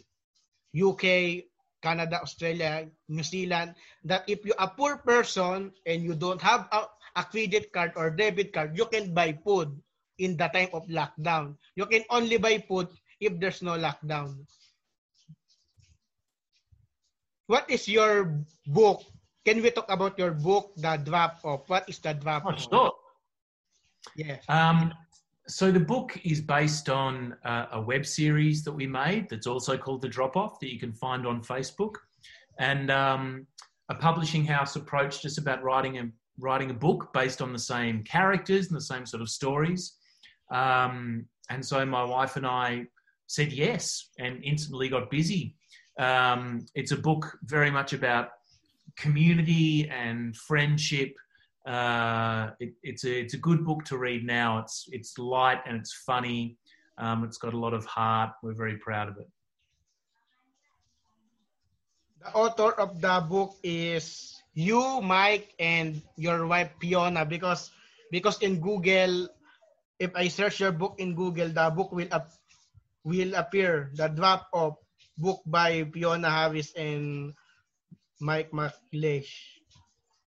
UK, 0.73 1.45
Canada, 1.81 2.21
Australia, 2.21 2.87
New 3.07 3.23
Zealand 3.23 3.75
that 4.03 4.27
if 4.27 4.45
you 4.45 4.53
a 4.59 4.67
poor 4.67 4.97
person 4.97 5.71
and 5.85 6.03
you 6.03 6.15
don't 6.15 6.41
have 6.41 6.67
a, 6.71 6.85
a 7.15 7.23
credit 7.25 7.71
card 7.71 7.93
or 7.95 8.09
debit 8.11 8.53
card, 8.53 8.75
you 8.77 8.85
can 8.85 9.13
buy 9.13 9.33
food 9.43 9.71
in 10.19 10.35
the 10.37 10.47
time 10.49 10.69
of 10.73 10.87
lockdown. 10.87 11.55
You 11.75 11.85
can 11.85 12.03
only 12.09 12.37
buy 12.37 12.59
food 12.59 12.89
if 13.19 13.39
there's 13.39 13.61
no 13.61 13.77
lockdown. 13.77 14.45
What 17.47 17.69
is 17.69 17.87
your 17.87 18.45
book? 18.67 19.03
Can 19.45 19.61
we 19.61 19.71
talk 19.71 19.89
about 19.89 20.19
your 20.19 20.31
book, 20.31 20.73
The 20.77 20.97
Drop 20.97 21.39
Off? 21.43 21.67
What 21.67 21.89
is 21.89 21.99
The 21.99 22.13
Drop 22.13 22.45
Off? 22.45 22.53
Oh, 22.55 22.69
sure. 22.69 22.91
Yes. 24.15 24.43
Um, 24.47 24.93
so 25.47 25.71
the 25.71 25.79
book 25.79 26.19
is 26.23 26.41
based 26.41 26.89
on 26.89 27.35
uh, 27.43 27.65
a 27.71 27.81
web 27.81 28.05
series 28.05 28.63
that 28.63 28.71
we 28.71 28.85
made 28.85 29.29
that's 29.29 29.47
also 29.47 29.77
called 29.77 30.01
The 30.01 30.09
Drop 30.09 30.37
Off 30.37 30.59
that 30.59 30.71
you 30.71 30.79
can 30.79 30.93
find 30.93 31.25
on 31.25 31.41
Facebook. 31.41 31.95
And 32.59 32.91
um, 32.91 33.47
a 33.89 33.95
publishing 33.95 34.45
house 34.45 34.75
approached 34.75 35.25
us 35.25 35.39
about 35.39 35.63
writing 35.63 35.97
a 35.97 36.11
writing 36.37 36.69
a 36.69 36.73
book 36.73 37.11
based 37.13 37.41
on 37.41 37.51
the 37.51 37.59
same 37.59 38.03
characters 38.03 38.67
and 38.67 38.77
the 38.77 38.81
same 38.81 39.05
sort 39.05 39.21
of 39.21 39.29
stories. 39.29 39.95
Um, 40.51 41.25
and 41.49 41.65
so 41.65 41.85
my 41.85 42.03
wife 42.03 42.35
and 42.37 42.45
I 42.45 42.85
said 43.29 43.53
yes 43.53 44.09
and 44.17 44.43
instantly 44.43 44.89
got 44.89 45.11
busy. 45.11 45.53
Um, 45.99 46.65
it's 46.73 46.91
a 46.91 46.97
book 46.97 47.37
very 47.43 47.69
much 47.69 47.93
about 47.93 48.29
community 48.97 49.87
and 49.87 50.35
friendship. 50.35 51.13
Uh, 51.67 52.49
it, 52.59 52.73
it's 52.81 53.05
a 53.05 53.13
it's 53.21 53.35
a 53.35 53.37
good 53.37 53.61
book 53.63 53.85
to 53.85 54.01
read 54.01 54.25
now. 54.25 54.57
It's 54.57 54.89
it's 54.91 55.13
light 55.19 55.61
and 55.67 55.77
it's 55.77 55.93
funny. 55.93 56.57
Um, 56.97 57.23
it's 57.23 57.37
got 57.37 57.53
a 57.53 57.57
lot 57.57 57.73
of 57.77 57.85
heart. 57.85 58.31
We're 58.41 58.57
very 58.57 58.77
proud 58.77 59.07
of 59.09 59.17
it. 59.21 59.29
The 62.25 62.33
author 62.33 62.73
of 62.81 62.99
the 62.99 63.21
book 63.29 63.55
is 63.61 64.41
you, 64.57 65.01
Mike, 65.01 65.53
and 65.59 66.01
your 66.17 66.47
wife 66.47 66.73
Fiona. 66.81 67.29
Because 67.29 67.69
because 68.09 68.41
in 68.41 68.59
Google, 68.59 69.29
if 69.99 70.09
I 70.15 70.33
search 70.33 70.59
your 70.59 70.73
book 70.73 70.97
in 70.97 71.13
Google, 71.13 71.53
the 71.53 71.69
book 71.69 71.93
will 71.93 72.09
up, 72.09 72.33
will 73.09 73.33
appear 73.33 73.89
the 73.97 74.07
drop 74.13 74.45
of 74.53 74.77
book 75.17 75.41
by 75.49 75.83
Fiona 75.89 76.29
Harris 76.29 76.71
and 76.77 77.33
Mike 78.21 78.53
McLeish. 78.53 79.33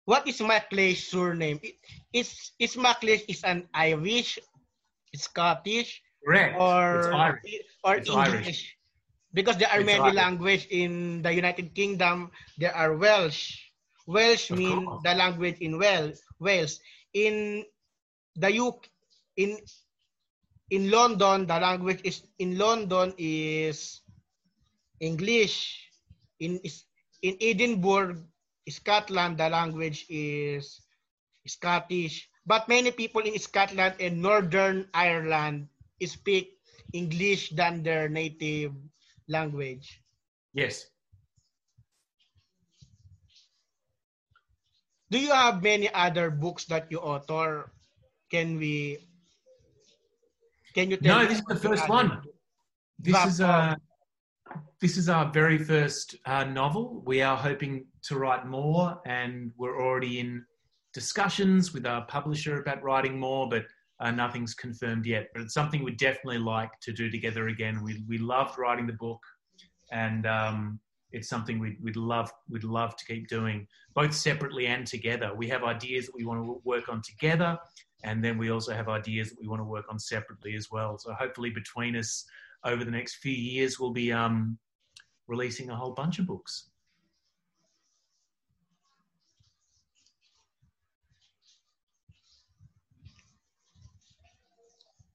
What 0.04 0.26
is 0.26 0.42
McLeish 0.42 1.06
surname? 1.06 1.62
It, 1.62 1.78
is 2.10 2.52
is 2.58 2.74
McLeish 2.74 3.22
is 3.30 3.46
an 3.46 3.70
Irish, 3.72 4.42
Scottish, 5.14 6.02
Correct. 6.26 6.58
or 6.58 7.06
it's 7.06 7.14
Irish. 7.14 7.62
or 7.86 7.92
it's 7.96 8.10
English? 8.10 8.46
Irish. 8.50 8.62
Because 9.32 9.56
there 9.56 9.70
are 9.70 9.80
it's 9.80 9.86
many 9.86 10.10
languages 10.12 10.66
in 10.68 11.22
the 11.22 11.32
United 11.32 11.72
Kingdom. 11.72 12.34
There 12.58 12.74
are 12.74 12.98
Welsh, 12.98 13.56
Welsh 14.06 14.50
means 14.50 14.84
the 15.06 15.14
language 15.14 15.62
in 15.62 15.78
Wales. 15.78 16.20
Wales. 16.42 16.80
In 17.14 17.64
the 18.34 18.50
UK, 18.50 18.88
in 19.36 19.56
in 20.72 20.88
London, 20.88 21.44
the 21.44 21.60
language 21.60 22.00
is 22.02 22.24
in 22.40 22.56
London 22.56 23.12
is 23.20 24.00
English. 25.04 25.76
In 26.40 26.56
in 27.20 27.36
Edinburgh, 27.38 28.24
Scotland, 28.64 29.36
the 29.36 29.52
language 29.52 30.08
is 30.08 30.80
Scottish. 31.44 32.24
But 32.48 32.66
many 32.72 32.90
people 32.90 33.20
in 33.20 33.36
Scotland 33.38 34.00
and 34.00 34.24
Northern 34.24 34.88
Ireland 34.96 35.68
speak 36.02 36.58
English 36.96 37.52
than 37.52 37.84
their 37.84 38.08
native 38.08 38.72
language. 39.28 40.02
Yes. 40.56 40.88
Do 45.12 45.20
you 45.20 45.30
have 45.36 45.62
many 45.62 45.92
other 45.92 46.32
books 46.32 46.64
that 46.72 46.88
you 46.88 46.98
author? 46.98 47.68
Can 48.32 48.56
we? 48.56 49.11
Can 50.74 50.90
you 50.90 50.96
tell? 50.96 51.18
No, 51.18 51.26
this 51.26 51.38
is 51.38 51.44
the 51.44 51.56
first 51.56 51.88
one. 51.88 52.22
This 52.98 53.24
is 53.26 53.40
uh, 53.40 53.74
this 54.80 54.96
is 54.96 55.08
our 55.08 55.30
very 55.30 55.58
first 55.58 56.16
uh, 56.26 56.44
novel. 56.44 57.02
We 57.04 57.22
are 57.22 57.36
hoping 57.36 57.86
to 58.04 58.18
write 58.18 58.46
more, 58.46 59.00
and 59.06 59.52
we're 59.56 59.80
already 59.80 60.20
in 60.20 60.44
discussions 60.92 61.72
with 61.72 61.86
our 61.86 62.04
publisher 62.06 62.60
about 62.60 62.82
writing 62.82 63.18
more, 63.18 63.48
but 63.48 63.64
uh, 64.00 64.10
nothing's 64.10 64.54
confirmed 64.54 65.06
yet. 65.06 65.28
But 65.32 65.42
it's 65.42 65.54
something 65.54 65.82
we'd 65.82 65.98
definitely 65.98 66.38
like 66.38 66.70
to 66.82 66.92
do 66.92 67.10
together 67.10 67.48
again. 67.48 67.82
We 67.82 68.04
we 68.08 68.18
loved 68.18 68.58
writing 68.58 68.86
the 68.86 68.92
book, 68.94 69.20
and 69.90 70.26
um, 70.26 70.80
it's 71.12 71.28
something 71.28 71.58
we'd, 71.58 71.76
we'd 71.82 71.96
love 71.96 72.32
we'd 72.48 72.64
love 72.64 72.96
to 72.96 73.04
keep 73.04 73.28
doing 73.28 73.66
both 73.94 74.14
separately 74.14 74.66
and 74.66 74.86
together. 74.86 75.32
We 75.34 75.48
have 75.48 75.62
ideas 75.62 76.06
that 76.06 76.14
we 76.14 76.24
want 76.24 76.40
to 76.40 76.60
work 76.64 76.88
on 76.88 77.02
together, 77.02 77.58
and 78.04 78.24
then 78.24 78.38
we 78.38 78.50
also 78.50 78.72
have 78.72 78.88
ideas 78.88 79.30
that 79.30 79.40
we 79.40 79.48
want 79.48 79.60
to 79.60 79.64
work 79.64 79.86
on 79.90 79.98
separately 79.98 80.56
as 80.56 80.70
well. 80.70 80.98
So 80.98 81.12
hopefully 81.12 81.50
between 81.50 81.96
us 81.96 82.24
over 82.64 82.84
the 82.84 82.90
next 82.90 83.16
few 83.16 83.32
years, 83.32 83.78
we'll 83.78 83.92
be 83.92 84.12
um, 84.12 84.58
releasing 85.28 85.70
a 85.70 85.76
whole 85.76 85.92
bunch 85.92 86.18
of 86.18 86.26
books. 86.26 86.68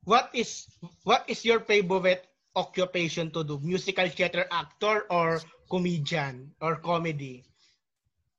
What 0.03 0.29
is 0.33 0.67
what 1.03 1.25
is 1.27 1.43
your 1.43 1.59
favorite 1.59 2.27
occupation 2.55 3.29
to 3.31 3.43
do? 3.43 3.59
Musical 3.59 4.07
theater 4.07 4.47
actor 4.49 5.03
or 5.11 5.41
comedian 5.69 6.51
or 6.61 6.77
comedy 6.77 7.43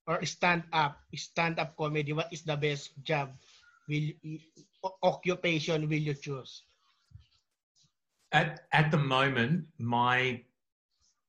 or 0.06 0.24
stand 0.24 0.64
up 0.72 0.98
stand 1.14 1.58
up 1.58 1.76
comedy? 1.76 2.12
What 2.12 2.32
is 2.32 2.42
the 2.42 2.56
best 2.56 2.92
job? 3.04 3.30
Will 3.88 4.10
occupation 5.02 5.88
will 5.88 5.98
you 6.00 6.14
choose? 6.14 6.62
At 8.32 8.60
at 8.72 8.90
the 8.90 8.98
moment, 8.98 9.64
my 9.78 10.42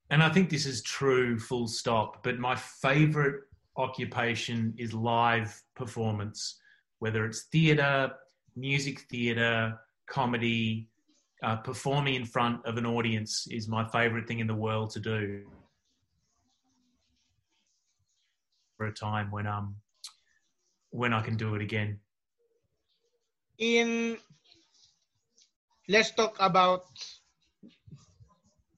and 0.09 0.23
I 0.23 0.29
think 0.29 0.49
this 0.49 0.65
is 0.65 0.81
true, 0.81 1.37
full 1.37 1.67
stop. 1.67 2.23
But 2.23 2.39
my 2.39 2.55
favorite 2.55 3.43
occupation 3.77 4.73
is 4.77 4.93
live 4.93 5.61
performance, 5.75 6.59
whether 6.99 7.25
it's 7.25 7.43
theatre, 7.51 8.11
music 8.55 9.01
theatre, 9.09 9.79
comedy. 10.07 10.87
Uh, 11.41 11.55
performing 11.55 12.15
in 12.15 12.25
front 12.25 12.59
of 12.65 12.75
an 12.75 12.85
audience 12.85 13.47
is 13.49 13.69
my 13.69 13.87
favorite 13.87 14.27
thing 14.27 14.39
in 14.39 14.47
the 14.47 14.53
world 14.53 14.89
to 14.89 14.99
do. 14.99 15.45
For 18.79 18.87
a 18.87 18.95
time 18.95 19.27
when 19.29 19.43
um 19.43 19.75
when 20.95 21.11
I 21.11 21.19
can 21.21 21.35
do 21.35 21.53
it 21.55 21.61
again. 21.61 21.99
In 23.59 24.15
let's 25.91 26.15
talk 26.15 26.39
about 26.39 26.87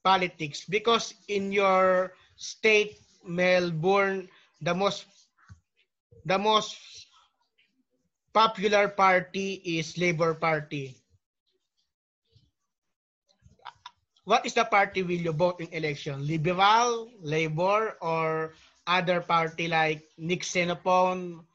politics 0.02 0.66
because 0.66 1.14
in 1.30 1.54
your 1.54 2.18
state 2.36 2.98
Melbourne 3.30 4.26
the 4.62 4.74
most 4.74 5.06
the 6.26 6.40
most 6.42 6.82
popular 8.34 8.90
party 8.90 9.62
is 9.78 9.98
Labor 10.02 10.34
Party. 10.34 10.98
What 14.26 14.46
is 14.50 14.56
the 14.58 14.66
party 14.66 15.04
will 15.04 15.22
you 15.22 15.32
vote 15.32 15.62
in 15.62 15.70
election? 15.70 16.26
Liberal, 16.26 17.12
Labor, 17.22 17.98
or 18.02 18.54
other 18.88 19.22
party 19.22 19.68
like 19.68 20.04
Nick 20.18 20.44
Xenophon? 20.44 21.46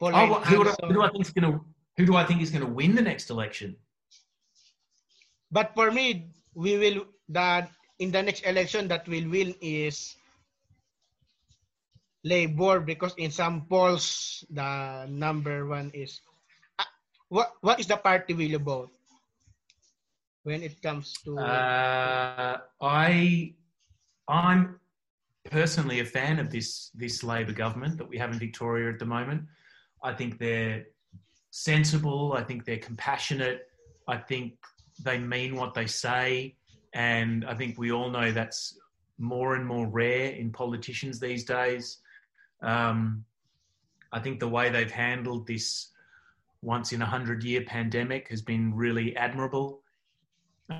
Oh, 0.00 0.08
well, 0.08 0.40
who, 0.40 0.64
do, 0.64 0.72
who 0.86 0.92
do 0.94 1.02
I 1.02 1.10
think 1.10 1.26
is 1.26 1.32
going 1.32 1.52
to 1.52 1.60
who 1.96 2.06
do 2.06 2.16
I 2.16 2.24
think 2.24 2.40
is 2.40 2.50
going 2.50 2.64
to 2.64 2.72
win 2.72 2.94
the 2.94 3.02
next 3.02 3.28
election? 3.28 3.76
But 5.52 5.74
for 5.74 5.90
me, 5.92 6.32
we 6.54 6.78
will 6.78 7.04
that 7.28 7.70
in 7.98 8.10
the 8.10 8.22
next 8.22 8.48
election 8.48 8.88
that 8.88 9.06
will 9.06 9.28
win 9.28 9.54
is 9.60 10.16
Labor 12.24 12.80
because 12.80 13.12
in 13.16 13.30
some 13.30 13.68
polls 13.68 14.44
the 14.48 15.04
number 15.08 15.68
one 15.68 15.92
is 15.92 16.20
Ah, 16.80 16.88
what 17.28 17.52
what 17.60 17.80
is 17.80 17.86
the 17.88 17.96
party 17.96 18.32
will 18.32 18.56
about 18.56 18.88
when 20.44 20.64
it 20.64 20.80
comes 20.80 21.12
to 21.24 21.36
Uh, 21.36 22.64
I 22.80 23.52
I'm 24.28 24.79
personally 25.50 26.00
a 26.00 26.04
fan 26.04 26.38
of 26.38 26.50
this 26.50 26.90
this 26.94 27.22
Labor 27.22 27.52
government 27.52 27.98
that 27.98 28.08
we 28.08 28.18
have 28.18 28.32
in 28.32 28.38
Victoria 28.38 28.90
at 28.90 28.98
the 28.98 29.04
moment. 29.04 29.42
I 30.02 30.12
think 30.12 30.38
they're 30.38 30.86
sensible. 31.50 32.32
I 32.32 32.42
think 32.42 32.64
they're 32.64 32.78
compassionate. 32.78 33.68
I 34.08 34.16
think 34.16 34.54
they 35.02 35.18
mean 35.18 35.56
what 35.56 35.74
they 35.74 35.86
say, 35.86 36.56
and 36.94 37.44
I 37.44 37.54
think 37.54 37.78
we 37.78 37.92
all 37.92 38.10
know 38.10 38.32
that's 38.32 38.78
more 39.18 39.54
and 39.54 39.66
more 39.66 39.86
rare 39.86 40.30
in 40.30 40.50
politicians 40.50 41.20
these 41.20 41.44
days. 41.44 41.98
Um, 42.62 43.24
I 44.12 44.20
think 44.20 44.40
the 44.40 44.48
way 44.48 44.70
they've 44.70 44.90
handled 44.90 45.46
this 45.46 45.88
once 46.62 46.92
in 46.92 47.02
a 47.02 47.06
hundred 47.06 47.42
year 47.44 47.62
pandemic 47.62 48.28
has 48.28 48.42
been 48.42 48.74
really 48.74 49.16
admirable. 49.16 49.82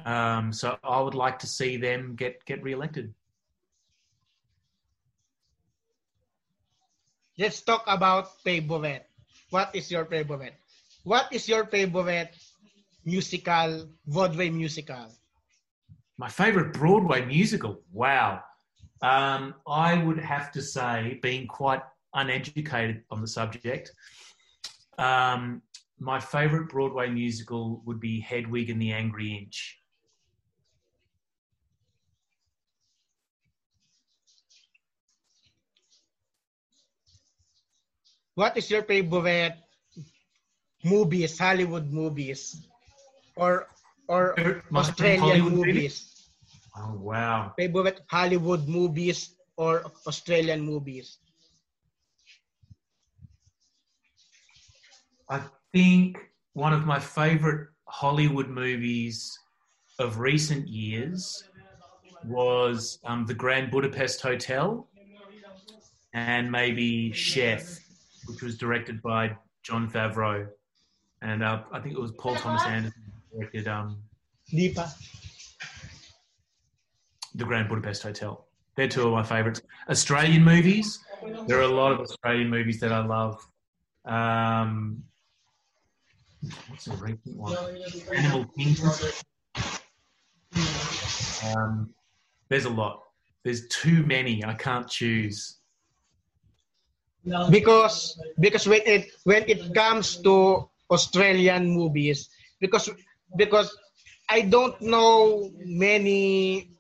Um, 0.05 0.53
so 0.53 0.79
I 0.85 1.01
would 1.01 1.15
like 1.15 1.39
to 1.41 1.47
see 1.47 1.77
them 1.77 2.15
get 2.17 2.45
get 2.45 2.63
re-elected. 2.63 3.13
Let's 7.41 7.63
talk 7.63 7.83
about 7.89 8.39
favorite. 8.45 9.07
What 9.49 9.75
is 9.75 9.91
your 9.91 10.05
favorite? 10.05 10.55
What 11.05 11.33
is 11.33 11.49
your 11.49 11.65
favorite 11.65 12.37
musical 13.05 13.89
Broadway 14.07 14.51
musical? 14.51 15.09
My 16.19 16.29
favorite 16.29 16.75
Broadway 16.75 17.25
musical. 17.25 17.81
Wow. 17.93 18.43
Um, 19.01 19.55
I 19.67 19.97
would 20.05 20.19
have 20.19 20.53
to 20.53 20.61
say, 20.61 21.19
being 21.23 21.47
quite 21.47 21.81
uneducated 22.13 23.05
on 23.11 23.23
the 23.23 23.27
subject, 23.27 23.91
um, 24.99 25.63
my 25.99 26.21
favorite 26.21 26.69
Broadway 26.69 27.09
musical 27.09 27.81
would 27.87 28.01
be 28.01 28.21
Hedwig 28.21 28.69
and 28.69 28.81
the 28.81 28.93
Angry 28.93 29.33
Inch. 29.35 29.80
What 38.41 38.57
is 38.57 38.71
your 38.73 38.81
favorite 38.89 39.53
movies, 40.83 41.37
Hollywood 41.37 41.93
movies, 41.93 42.57
or 43.37 43.69
or 44.09 44.33
Australian 44.73 45.45
movies? 45.53 46.25
Oh 46.73 46.97
wow! 46.97 47.53
Favorite 47.61 48.01
Hollywood 48.09 48.65
movies 48.65 49.37
or 49.61 49.85
Australian 50.09 50.65
movies? 50.65 51.21
I 55.29 55.45
think 55.77 56.17
one 56.57 56.73
of 56.73 56.89
my 56.89 56.99
favorite 56.99 57.69
Hollywood 57.85 58.49
movies 58.49 59.37
of 60.01 60.17
recent 60.17 60.65
years 60.67 61.45
was 62.25 63.05
um, 63.05 63.27
The 63.27 63.37
Grand 63.37 63.71
Budapest 63.71 64.25
Hotel 64.25 64.89
and 66.15 66.51
maybe 66.51 67.13
Chef, 67.13 67.79
which 68.27 68.43
was 68.43 68.57
directed 68.57 69.03
by 69.03 69.37
Jon 69.63 69.91
Favreau. 69.91 70.47
And 71.23 71.43
uh, 71.43 71.63
I 71.73 71.81
think 71.81 71.95
it 71.95 72.01
was 72.01 72.13
Paul 72.13 72.37
Thomas 72.37 72.63
Anderson 72.65 73.03
directed 73.33 73.69
um, 73.69 74.03
Di. 74.51 74.75
The 77.35 77.45
Grand 77.45 77.69
Budapest 77.69 78.03
Hotel. 78.03 78.47
They're 78.77 78.89
two 78.89 79.07
of 79.07 79.13
my 79.13 79.23
favorites. 79.23 79.63
Australian 79.89 80.43
movies. 80.43 80.99
There 81.47 81.59
are 81.59 81.63
a 81.63 81.69
lot 81.69 81.93
of 81.93 82.01
Australian 82.01 82.49
movies 82.49 82.81
that 82.81 82.93
I 82.93 83.05
love. 83.05 83.39
Um, 84.07 85.05
what's 86.69 86.87
a 86.87 86.93
recent 86.93 87.37
one? 87.37 87.57
Animal 88.15 88.47
Kingdom. 88.57 88.91
Um, 91.55 91.91
there's 92.49 92.65
a 92.65 92.71
lot. 92.71 93.03
There's 93.45 93.69
too 93.69 94.05
many. 94.05 94.45
I 94.45 94.55
can't 94.55 94.89
choose. 94.89 95.60
Because 97.51 98.17
because 98.41 98.65
when 98.65 98.81
it 98.89 99.13
when 99.25 99.45
it 99.45 99.75
comes 99.77 100.17
to 100.25 100.65
Australian 100.89 101.69
movies 101.69 102.33
because 102.61 102.89
because 103.37 103.69
I 104.29 104.49
don't 104.49 104.81
know 104.81 105.51
many 105.61 106.71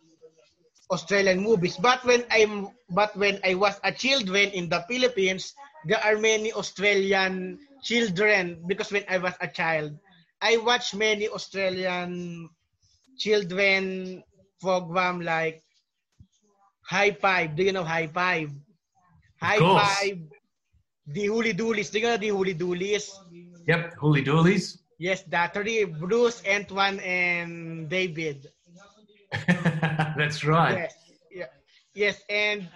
Australian 0.90 1.44
movies 1.44 1.76
but 1.76 2.00
when 2.08 2.24
I'm 2.32 2.72
but 2.88 3.12
when 3.20 3.38
I 3.44 3.54
was 3.54 3.76
a 3.84 3.92
children 3.92 4.48
in 4.56 4.72
the 4.72 4.80
Philippines 4.88 5.52
there 5.84 6.00
are 6.00 6.16
many 6.16 6.56
Australian 6.56 7.60
children 7.84 8.64
because 8.66 8.90
when 8.90 9.04
I 9.12 9.20
was 9.20 9.36
a 9.44 9.48
child 9.48 9.92
I 10.40 10.56
watched 10.56 10.96
many 10.96 11.28
Australian 11.28 12.48
children 13.20 14.24
program 14.60 15.20
like 15.20 15.60
Hi-5. 16.88 17.54
Do 17.54 17.62
you 17.62 17.72
know 17.72 17.84
Hi-5? 17.84 18.50
High. 19.40 19.58
Five. 19.58 20.18
The 21.06 21.26
Hooley 21.26 21.54
Dooleys. 21.54 21.90
Do 21.90 21.98
you 21.98 22.06
know 22.06 22.16
the 22.16 22.28
Hooley 22.28 22.54
Dooleys? 22.54 23.10
Yep, 23.66 23.94
Hooley 23.98 24.24
Dooleys. 24.24 24.78
Yes, 24.98 25.22
the 25.22 25.50
three, 25.52 25.84
Bruce, 25.84 26.42
Antoine, 26.46 27.00
and 27.00 27.88
David. 27.88 28.46
That's 30.16 30.44
right. 30.44 30.78
Yes, 30.78 30.94
yeah. 31.30 31.46
yes, 31.94 32.22
and 32.28 32.68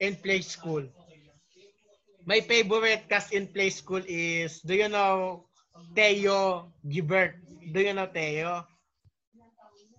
in 0.00 0.16
play 0.16 0.40
school. 0.40 0.84
My 2.24 2.40
favorite 2.40 3.08
cast 3.08 3.32
in 3.32 3.46
play 3.48 3.70
school 3.70 4.02
is, 4.06 4.60
do 4.62 4.74
you 4.74 4.88
know 4.88 5.44
Teo 5.94 6.72
Gebert? 6.86 7.34
Do 7.72 7.80
you 7.80 7.92
know 7.94 8.06
Teo? 8.06 8.66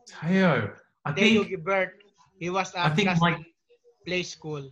Teo. 0.07 0.71
I 1.05 1.11
Teo 1.13 1.43
think 1.43 1.49
Gebert. 1.49 1.91
He 2.39 2.49
was 2.49 2.73
I 2.81 2.87
a 2.87 2.89
think 2.89 3.09
cast 3.09 3.21
my 3.21 3.37
play 4.05 4.23
school. 4.23 4.71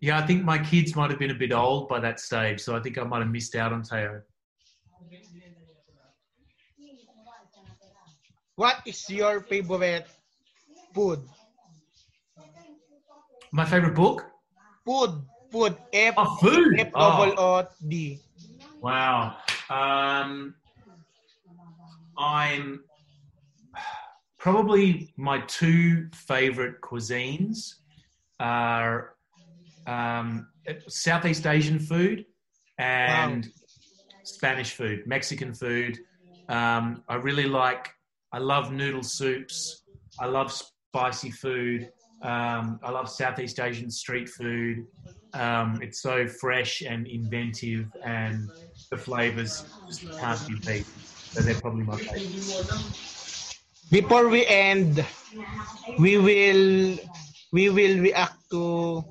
yeah, 0.00 0.18
I 0.18 0.26
think 0.26 0.44
my 0.44 0.58
kids 0.58 0.94
might 0.96 1.10
have 1.10 1.18
been 1.18 1.30
a 1.30 1.34
bit 1.44 1.52
old 1.52 1.88
by 1.88 1.98
that 2.00 2.20
stage, 2.20 2.60
so 2.60 2.76
I 2.76 2.80
think 2.80 2.98
I 2.98 3.04
might 3.04 3.20
have 3.20 3.30
missed 3.30 3.54
out 3.56 3.72
on 3.72 3.82
Teo. 3.82 4.20
What 8.56 8.76
is 8.86 9.08
your 9.10 9.40
favorite 9.40 10.06
food? 10.94 11.20
My 13.52 13.64
favorite 13.64 13.94
book? 13.94 14.26
Food. 14.84 15.22
Food. 15.50 15.76
F. 15.92 16.14
Oh, 16.16 16.36
food. 16.36 16.78
F 16.78 16.88
Oh, 16.94 17.00
double 17.00 17.40
O 17.40 17.66
D. 17.88 18.20
wow. 18.82 19.36
Um, 19.70 20.54
I'm 22.18 22.84
probably 24.38 25.12
my 25.16 25.40
two 25.46 26.08
favorite 26.12 26.80
cuisines 26.80 27.74
are 28.40 29.14
um, 29.86 30.48
Southeast 30.88 31.46
Asian 31.46 31.78
food 31.78 32.24
and 32.78 33.46
Spanish 34.24 34.72
food, 34.72 35.06
Mexican 35.06 35.54
food. 35.54 35.98
Um, 36.48 37.02
I 37.08 37.16
really 37.16 37.46
like. 37.46 37.90
I 38.32 38.38
love 38.38 38.72
noodle 38.72 39.02
soups. 39.02 39.84
I 40.18 40.26
love 40.26 40.52
spicy 40.52 41.30
food. 41.30 41.88
Um, 42.22 42.80
I 42.82 42.90
love 42.90 43.08
Southeast 43.08 43.60
Asian 43.60 43.90
street 43.90 44.28
food. 44.28 44.86
Um, 45.34 45.80
it's 45.82 46.00
so 46.00 46.26
fresh 46.26 46.82
and 46.82 47.06
inventive, 47.06 47.86
and 48.04 48.48
the 48.90 48.96
flavors 48.96 49.64
can't 50.18 50.48
be 50.48 50.54
beat. 50.66 50.86
So 50.86 51.40
they're 51.42 51.60
probably 51.60 51.84
my 51.84 51.96
favorites. 51.96 53.58
Before 53.90 54.28
we 54.28 54.46
end, 54.46 55.04
we 55.98 56.18
will 56.18 56.98
we 57.54 57.70
will 57.70 58.02
react 58.02 58.34
to 58.50 59.04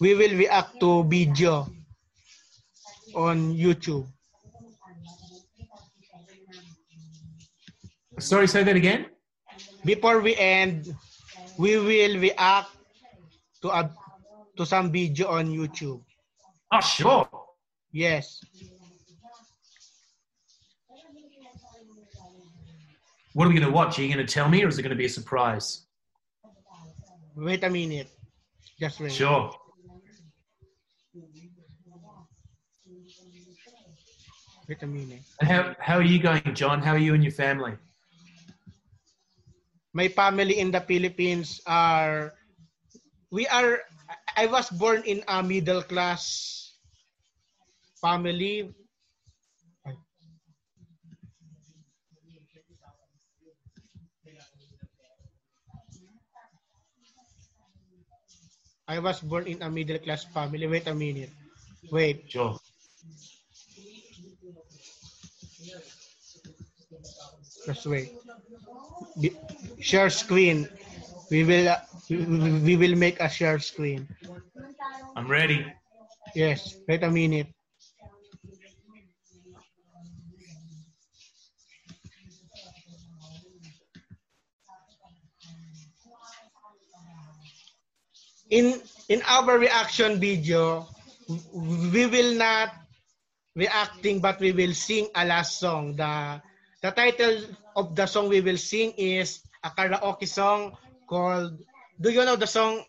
we 0.00 0.14
will 0.16 0.32
react 0.32 0.80
to 0.80 1.04
video 1.04 1.68
on 3.14 3.52
YouTube. 3.52 4.08
Sorry, 8.18 8.48
say 8.48 8.64
that 8.64 8.76
again. 8.76 9.06
Before 9.84 10.20
we 10.20 10.34
end, 10.36 10.88
we 11.58 11.76
will 11.76 12.16
react 12.16 12.72
to 13.60 13.68
a 13.68 13.92
to 14.56 14.64
some 14.64 14.90
video 14.90 15.28
on 15.28 15.52
YouTube. 15.52 16.00
Oh, 16.72 16.80
sure. 16.80 17.28
Yes. 17.92 18.40
What 23.34 23.44
are 23.44 23.52
we 23.52 23.60
going 23.60 23.68
to 23.68 23.76
watch? 23.76 23.98
Are 23.98 24.02
you 24.02 24.08
going 24.08 24.24
to 24.26 24.32
tell 24.32 24.48
me, 24.48 24.64
or 24.64 24.68
is 24.68 24.78
it 24.78 24.82
going 24.82 24.96
to 24.96 24.96
be 24.96 25.04
a 25.04 25.12
surprise? 25.12 25.85
Wait 27.36 27.62
a 27.64 27.70
minute. 27.70 28.08
Just 28.80 29.00
wait. 29.00 29.12
Sure. 29.12 29.52
Wait 34.68 34.82
a 34.82 34.86
minute. 34.86 35.22
How 35.40 35.76
how 35.78 35.96
are 35.96 36.02
you 36.02 36.18
going, 36.18 36.42
John? 36.54 36.82
How 36.82 36.92
are 36.92 36.98
you 36.98 37.14
and 37.14 37.22
your 37.22 37.32
family? 37.32 37.78
my 39.96 40.12
family 40.12 40.60
in 40.60 40.68
the 40.68 40.84
Philippines 40.84 41.64
are 41.64 42.36
we 43.32 43.48
are 43.48 43.80
I 44.36 44.44
was 44.44 44.68
born 44.68 45.00
in 45.08 45.24
a 45.24 45.40
middle 45.40 45.80
class 45.80 46.76
family. 47.96 48.76
I 58.88 58.98
was 59.00 59.20
born 59.20 59.46
in 59.46 59.62
a 59.62 59.70
middle 59.70 59.98
class 59.98 60.24
family. 60.24 60.66
Wait 60.66 60.86
a 60.86 60.94
minute. 60.94 61.30
Wait. 61.90 62.24
Sure. 62.30 62.58
Just 67.66 67.86
wait. 67.86 68.10
Be- 69.20 69.36
share 69.80 70.10
screen. 70.10 70.68
We 71.30 71.42
will 71.44 71.68
uh, 71.68 71.80
we 72.08 72.16
we 72.68 72.74
will 72.76 72.94
make 72.94 73.18
a 73.20 73.28
share 73.28 73.58
screen. 73.58 74.06
I'm 75.16 75.26
ready. 75.26 75.66
Yes. 76.34 76.76
Wait 76.86 77.02
a 77.02 77.10
minute. 77.10 77.55
In 88.50 88.80
in 89.08 89.22
our 89.26 89.58
reaction 89.58 90.20
video, 90.20 90.86
we 91.52 92.06
will 92.06 92.34
not 92.38 92.70
reacting 93.56 94.20
but 94.20 94.38
we 94.38 94.52
will 94.52 94.74
sing 94.74 95.08
a 95.14 95.24
last 95.26 95.58
song. 95.58 95.96
The 95.96 96.40
the 96.82 96.90
title 96.90 97.42
of 97.74 97.94
the 97.96 98.06
song 98.06 98.28
we 98.28 98.40
will 98.40 98.58
sing 98.58 98.92
is 98.94 99.42
a 99.64 99.70
karaoke 99.70 100.28
song 100.28 100.76
called 101.08 101.58
Do 102.00 102.10
you 102.10 102.24
know 102.24 102.36
the 102.36 102.46
song? 102.46 102.84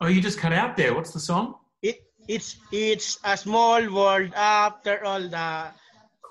Oh, 0.00 0.08
you 0.08 0.20
just 0.20 0.38
cut 0.38 0.52
out 0.52 0.76
there. 0.76 0.94
What's 0.94 1.12
the 1.12 1.20
song? 1.20 1.54
It 1.82 2.02
it's 2.26 2.56
it's 2.72 3.20
a 3.22 3.36
small 3.36 3.78
world 3.92 4.32
after 4.34 5.04
all 5.04 5.22
the 5.22 5.70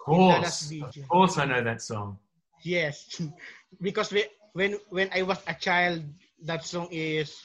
course. 0.03 0.71
Of 0.71 1.07
course, 1.07 1.37
I 1.37 1.45
know 1.45 1.63
that 1.63 1.81
song. 1.81 2.19
yes 2.63 3.21
because 3.81 4.11
we, 4.11 4.25
when 4.53 4.79
when 4.89 5.09
I 5.13 5.21
was 5.23 5.39
a 5.47 5.53
child 5.53 6.03
that 6.45 6.65
song 6.65 6.87
is 6.91 7.41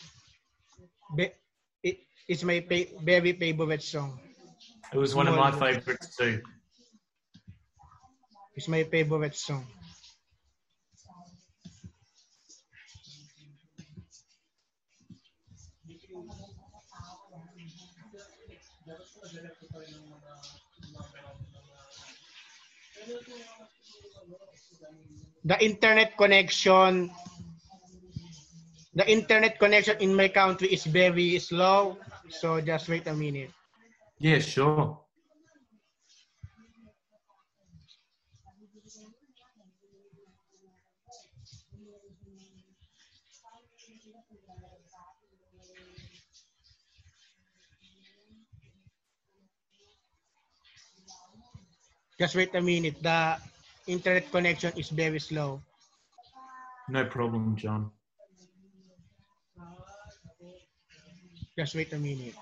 it, 1.17 1.99
it's 2.29 2.43
my 2.45 2.65
very 3.03 3.33
favorite 3.33 3.83
song. 3.83 4.19
It 4.93 4.99
was 4.99 5.15
one 5.15 5.29
of 5.29 5.37
my 5.37 5.53
favorites 5.53 6.17
too. 6.17 6.43
It's 8.57 8.69
my 8.69 8.83
favorite 8.85 9.37
song. 9.37 9.67
The 25.45 25.65
internet 25.65 26.17
connection 26.19 27.11
the 28.99 29.07
internet 29.09 29.59
connection 29.63 29.97
in 30.01 30.11
my 30.15 30.29
country 30.29 30.69
is 30.75 30.85
very 30.85 31.39
slow 31.39 31.97
so 32.29 32.61
just 32.61 32.89
wait 32.89 33.07
a 33.07 33.15
minute 33.15 33.51
Yeah, 34.19 34.41
sure. 34.41 34.99
just 52.19 52.35
wait 52.35 52.55
a 52.55 52.61
minute 52.61 52.97
the 53.03 53.37
internet 53.87 54.31
connection 54.31 54.73
is 54.77 54.91
very 54.91 55.21
slow 55.21 55.61
No 56.91 57.05
problem, 57.05 57.55
John. 57.55 57.93
Just 61.59 61.75
wait 61.75 61.93
a 61.93 61.99
minute. 61.99 62.37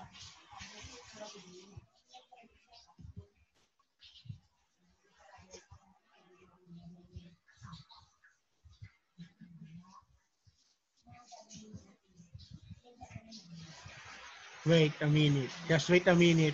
Wait 14.67 14.93
a 15.01 15.07
minute. 15.07 15.49
Just 15.67 15.89
wait 15.89 16.05
a 16.07 16.13
minute. 16.15 16.53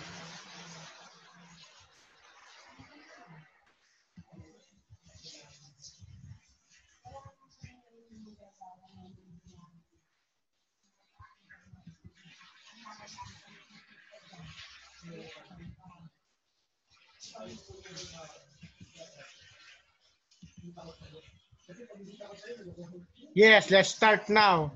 Yes, 23.44 23.70
let's 23.70 23.90
start 23.90 24.30
now. 24.30 24.72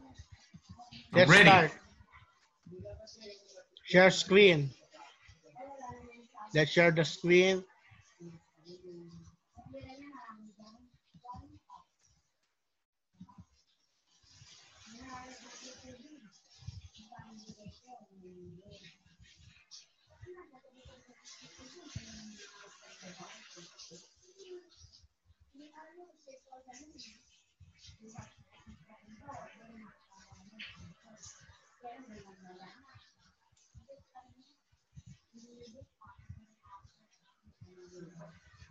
Let's 1.15 1.31
ready. 1.31 1.49
start. 1.49 1.71
Share 3.85 4.11
screen. 4.11 4.69
Let's 6.53 6.71
share 6.71 6.91
the 6.91 7.03
screen. 7.03 7.65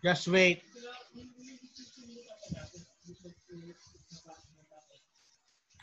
Just 0.03 0.27
wait. 0.27 0.61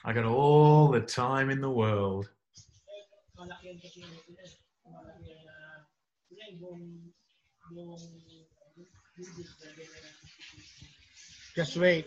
I 0.04 0.12
got 0.12 0.24
all 0.24 0.88
the 0.88 1.00
time 1.00 1.50
in 1.50 1.60
the 1.60 1.70
world. 1.70 2.28
Just 11.56 11.76
wait. 11.76 12.06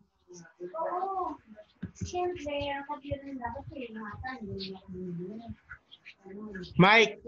Mike, 6.77 7.19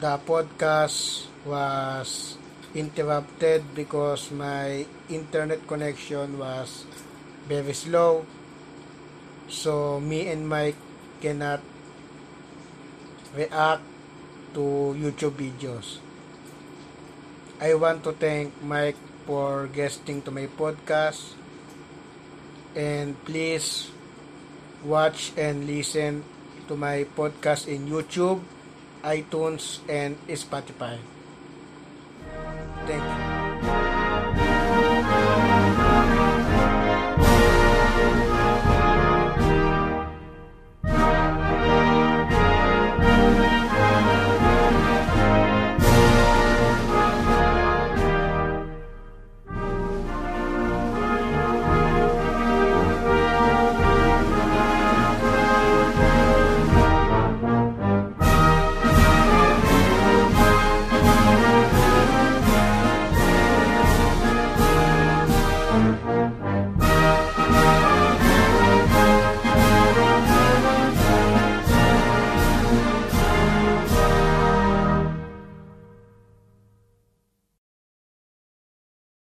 the 0.00 0.18
podcast 0.26 1.26
was 1.44 2.36
interrupted 2.74 3.62
because 3.74 4.30
my 4.30 4.84
internet 5.08 5.66
connection 5.66 6.38
was 6.38 6.84
very 7.48 7.72
slow. 7.74 8.24
So 9.48 10.00
me 10.00 10.28
and 10.28 10.48
Mike 10.48 10.76
cannot 11.20 11.60
react 13.34 13.82
to 14.54 14.96
YouTube 14.96 15.36
videos. 15.38 15.98
I 17.60 17.74
want 17.74 18.04
to 18.04 18.12
thank 18.12 18.54
Mike 18.62 18.96
for 19.26 19.68
guesting 19.68 20.22
to 20.22 20.30
my 20.30 20.46
podcast 20.46 21.34
and 22.74 23.18
please 23.24 23.90
watch 24.84 25.32
and 25.36 25.66
listen 25.66 26.24
to 26.68 26.76
my 26.76 27.04
podcast 27.16 27.68
in 27.68 27.86
YouTube 27.86 28.40
iTunes, 29.02 29.80
and 29.88 30.16
Spotify. 30.28 30.98
Thank 32.86 33.24
you. 33.24 33.29